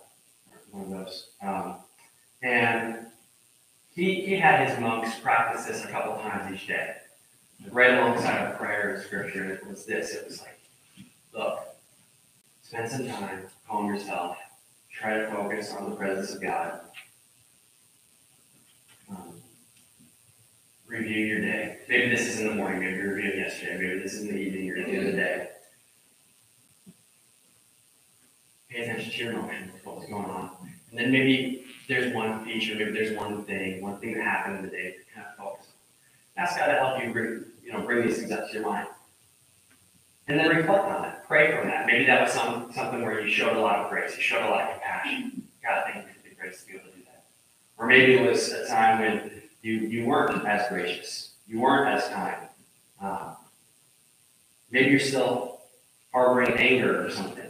one 0.72 0.84
of 0.84 0.89
those. 0.89 1.30
Um, 1.41 1.76
and 2.41 3.06
he, 3.96 4.15
he 4.26 4.36
had 4.36 4.67
his 4.67 4.78
monks 4.78 5.17
practice 5.22 5.63
this 5.63 5.86
a 5.86 5.88
couple 5.88 6.22
times 6.22 6.54
each 6.54 6.67
day. 6.67 6.98
Right 7.72 7.94
alongside 7.94 8.52
of 8.52 8.58
prayer 8.58 8.96
and 8.96 9.02
scripture, 9.02 9.50
it 9.54 9.65
was 9.65 9.86
this. 9.86 10.13
It 10.13 10.28
was 10.28 10.41
like, 10.41 10.60
look, 11.34 11.60
spend 12.62 12.91
some 12.91 13.08
time, 13.08 13.44
calm 13.70 13.88
yourself, 13.88 14.36
try 14.91 15.13
to 15.13 15.32
focus 15.32 15.72
on 15.72 15.91
the 15.91 15.96
presence 15.96 16.36
of 16.36 16.41
God. 16.41 16.82
Review 20.91 21.25
your 21.25 21.41
day. 21.41 21.77
Maybe 21.88 22.10
this 22.10 22.27
is 22.27 22.41
in 22.41 22.49
the 22.49 22.56
morning, 22.56 22.82
maybe 22.82 22.97
you're 22.97 23.13
reviewing 23.13 23.39
yesterday, 23.39 23.77
maybe 23.77 23.99
this 23.99 24.13
is 24.13 24.23
in 24.23 24.27
the 24.27 24.36
evening, 24.36 24.65
you're 24.65 24.77
at 24.80 25.06
the 25.06 25.12
day. 25.13 25.47
Pay 28.69 28.82
attention 28.82 29.12
to 29.12 29.17
your 29.17 29.32
emotions, 29.34 29.71
what 29.84 29.97
was 29.97 30.06
going 30.10 30.25
on. 30.25 30.51
And 30.89 30.99
then 30.99 31.12
maybe 31.12 31.65
there's 31.88 32.13
one 32.13 32.43
feature, 32.43 32.75
maybe 32.75 32.91
there's 32.91 33.17
one 33.17 33.43
thing, 33.45 33.82
one 33.82 33.99
thing 33.99 34.15
that 34.15 34.23
happened 34.23 34.58
in 34.58 34.63
the 34.63 34.69
day 34.69 34.91
to 34.91 35.15
kind 35.15 35.27
of 35.27 35.38
focus 35.38 35.67
on. 35.67 36.43
Ask 36.43 36.58
God 36.58 36.67
to 36.67 36.73
help 36.73 37.04
you 37.04 37.13
bring, 37.13 37.45
you 37.63 37.71
know, 37.71 37.82
bring 37.86 38.06
these 38.06 38.17
things 38.17 38.32
up 38.32 38.47
to 38.47 38.54
your 38.54 38.65
mind. 38.65 38.88
And 40.28 40.39
then 40.39 40.49
reflect 40.49 40.86
on 40.86 41.05
it. 41.05 41.16
Pray 41.28 41.55
from 41.57 41.68
that. 41.68 41.86
Maybe 41.86 42.05
that 42.05 42.22
was 42.22 42.32
some 42.32 42.72
something 42.74 43.01
where 43.01 43.22
you 43.22 43.30
showed 43.30 43.57
a 43.57 43.59
lot 43.59 43.80
of 43.80 43.89
grace, 43.89 44.16
you 44.16 44.22
showed 44.22 44.45
a 44.45 44.49
lot 44.49 44.61
of 44.61 44.74
compassion. 44.74 45.47
God, 45.63 45.84
thank 45.86 46.05
you 46.05 46.13
for 46.13 46.30
the 46.30 46.36
grace 46.36 46.61
to 46.61 46.68
be 46.68 46.74
able 46.74 46.89
to 46.89 46.97
do 46.97 47.03
that. 47.05 47.24
Or 47.78 47.88
maybe 47.88 48.16
it 48.16 48.30
was 48.30 48.49
a 48.51 48.68
time 48.68 48.99
when 49.01 49.41
you, 49.62 49.74
you 49.74 50.05
weren't 50.05 50.45
as 50.45 50.68
gracious. 50.70 51.34
You 51.47 51.62
weren't 51.62 51.89
as 51.89 52.07
kind. 52.09 52.47
Um, 53.01 53.36
maybe 54.72 54.89
you're 54.89 54.99
still 54.99 55.59
harboring 56.12 56.53
anger 56.57 57.05
or 57.05 57.09
something. 57.09 57.49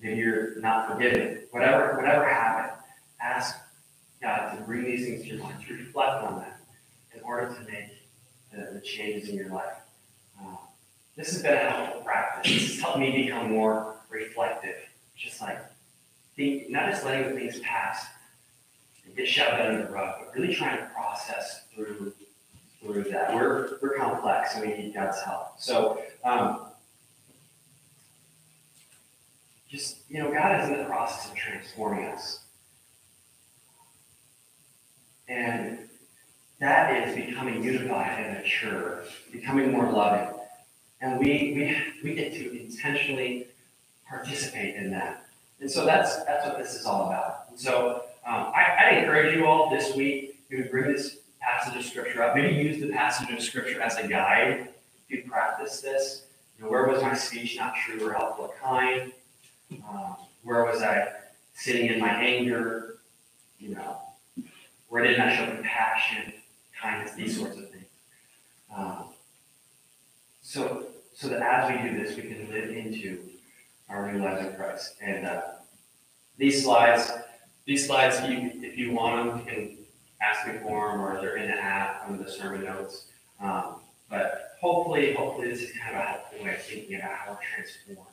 Maybe 0.00 0.20
you're 0.20 0.58
not 0.60 0.90
forgiving. 0.90 1.38
Whatever, 1.50 1.96
whatever 1.96 2.28
happened, 2.28 2.78
ask 3.20 3.56
God 4.22 4.56
to 4.56 4.62
bring 4.62 4.84
these 4.84 5.06
things 5.06 5.22
to 5.22 5.28
your 5.28 5.38
mind, 5.38 5.64
to 5.66 5.74
reflect 5.74 6.24
on 6.24 6.38
that 6.38 6.60
in 7.14 7.20
order 7.22 7.54
to 7.54 7.60
make 7.70 7.88
the, 8.52 8.74
the 8.74 8.80
changes 8.80 9.28
in 9.28 9.36
your 9.36 9.50
life. 9.50 9.76
Um, 10.40 10.58
this 11.16 11.32
has 11.32 11.42
been 11.42 11.54
a 11.54 11.70
helpful 11.70 12.02
practice. 12.02 12.52
This 12.52 12.70
has 12.70 12.80
helped 12.80 12.98
me 12.98 13.24
become 13.24 13.50
more 13.50 13.96
reflective. 14.08 14.76
Just 15.16 15.40
like 15.40 15.60
think, 16.36 16.70
not 16.70 16.90
just 16.90 17.04
letting 17.04 17.36
things 17.36 17.60
pass, 17.60 18.06
get 19.16 19.28
shoved 19.28 19.60
under 19.60 19.86
the 19.86 19.92
rug, 19.92 20.16
but 20.18 20.34
really 20.34 20.54
trying 20.54 20.78
to 20.78 20.86
process 20.86 21.62
through 21.74 22.12
through 22.82 23.04
that. 23.04 23.34
We're 23.34 23.78
we're 23.82 23.96
complex 23.96 24.54
and 24.54 24.66
we 24.66 24.76
need 24.76 24.94
God's 24.94 25.20
help. 25.22 25.60
So 25.60 26.02
um, 26.24 26.62
just 29.68 29.98
you 30.08 30.18
know, 30.18 30.32
God 30.32 30.60
is 30.60 30.68
in 30.68 30.78
the 30.78 30.84
process 30.84 31.30
of 31.30 31.36
transforming 31.36 32.06
us. 32.06 32.40
And 35.28 35.78
that 36.58 37.08
is 37.08 37.14
becoming 37.14 37.62
unified 37.62 38.24
and 38.24 38.38
mature, 38.38 39.04
becoming 39.32 39.72
more 39.72 39.90
loving. 39.90 40.28
and 41.00 41.18
we, 41.18 41.26
we, 41.54 41.76
we 42.02 42.14
get 42.14 42.32
to 42.32 42.60
intentionally 42.60 43.46
participate 44.08 44.74
in 44.74 44.90
that. 44.90 45.24
And 45.60 45.70
so 45.70 45.86
that's, 45.86 46.22
that's 46.24 46.46
what 46.46 46.58
this 46.58 46.74
is 46.74 46.84
all 46.84 47.06
about. 47.06 47.46
And 47.48 47.58
so 47.58 48.02
um, 48.30 48.52
I, 48.54 48.76
I 48.78 48.90
encourage 48.98 49.34
you 49.34 49.44
all 49.44 49.68
this 49.70 49.96
week 49.96 50.48
to 50.50 50.64
bring 50.70 50.92
this 50.92 51.16
passage 51.40 51.76
of 51.76 51.84
scripture 51.84 52.22
up. 52.22 52.36
Maybe 52.36 52.54
use 52.54 52.80
the 52.80 52.90
passage 52.90 53.28
of 53.30 53.42
scripture 53.42 53.82
as 53.82 53.96
a 53.96 54.06
guide 54.06 54.68
to 55.10 55.22
practice 55.22 55.80
this. 55.80 56.26
You 56.56 56.64
know, 56.64 56.70
where 56.70 56.86
was 56.86 57.02
my 57.02 57.14
speech 57.14 57.56
not 57.56 57.74
true 57.74 58.06
or 58.06 58.12
helpful 58.12 58.44
or 58.44 58.54
kind? 58.62 59.12
Um, 59.72 60.14
where 60.44 60.64
was 60.64 60.80
I 60.80 61.08
sitting 61.54 61.86
in 61.86 61.98
my 61.98 62.10
anger? 62.10 62.98
You 63.58 63.74
know, 63.74 64.00
where 64.88 65.02
didn't 65.02 65.22
I 65.22 65.34
show 65.34 65.52
compassion, 65.52 66.32
kindness, 66.80 67.14
these 67.14 67.36
sorts 67.36 67.56
of 67.56 67.68
things? 67.68 67.86
Um, 68.74 69.06
so, 70.40 70.86
so 71.14 71.26
that 71.28 71.42
as 71.42 71.68
we 71.68 71.90
do 71.90 72.00
this, 72.00 72.16
we 72.16 72.22
can 72.22 72.48
live 72.48 72.70
into 72.70 73.22
our 73.88 74.12
new 74.12 74.22
lives 74.22 74.46
in 74.46 74.54
Christ. 74.54 74.94
And 75.02 75.26
uh, 75.26 75.42
these 76.38 76.62
slides, 76.62 77.10
these 77.70 77.86
slides, 77.86 78.20
you, 78.28 78.50
if 78.64 78.76
you 78.76 78.90
want 78.90 79.14
them, 79.28 79.38
you 79.38 79.44
can 79.44 79.78
ask 80.20 80.44
me 80.44 80.54
for 80.60 80.90
them, 80.90 81.00
or 81.00 81.20
they're 81.20 81.36
in 81.36 81.48
the 81.48 81.56
app 81.56 82.02
under 82.04 82.24
the 82.24 82.28
sermon 82.28 82.64
notes. 82.64 83.04
Um, 83.40 83.76
but 84.08 84.56
hopefully, 84.60 85.14
hopefully, 85.14 85.50
this 85.50 85.62
is 85.62 85.70
kind 85.78 85.94
of 85.94 86.02
a 86.02 86.04
helpful 86.04 86.44
way 86.44 86.54
of 86.56 86.62
thinking 86.62 86.96
about 86.96 87.12
how 87.12 87.30
we're 87.30 87.38
transformed 87.54 88.08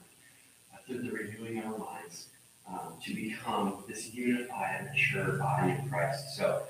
uh, 0.72 0.78
through 0.86 1.02
the 1.02 1.10
renewing 1.10 1.58
of 1.58 1.66
our 1.74 1.78
minds 1.80 2.28
um, 2.70 2.94
to 3.04 3.16
become 3.16 3.84
this 3.88 4.14
unified 4.14 4.82
and 4.82 4.90
mature 4.92 5.40
body 5.40 5.72
of 5.72 5.90
Christ. 5.90 6.38
So, 6.38 6.62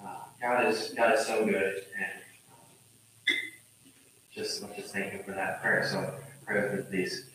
uh, 0.00 0.18
God 0.40 0.66
is 0.66 0.94
God 0.96 1.12
is 1.12 1.26
so 1.26 1.44
good, 1.44 1.86
and 1.98 2.12
um, 2.52 3.36
just 4.32 4.62
let's 4.62 4.76
just 4.76 4.94
thank 4.94 5.10
Him 5.10 5.24
for 5.24 5.32
that 5.32 5.60
prayer. 5.60 5.84
So, 5.90 6.14
pray 6.46 6.62
with 6.62 6.72
me, 6.72 6.82
please. 6.88 7.30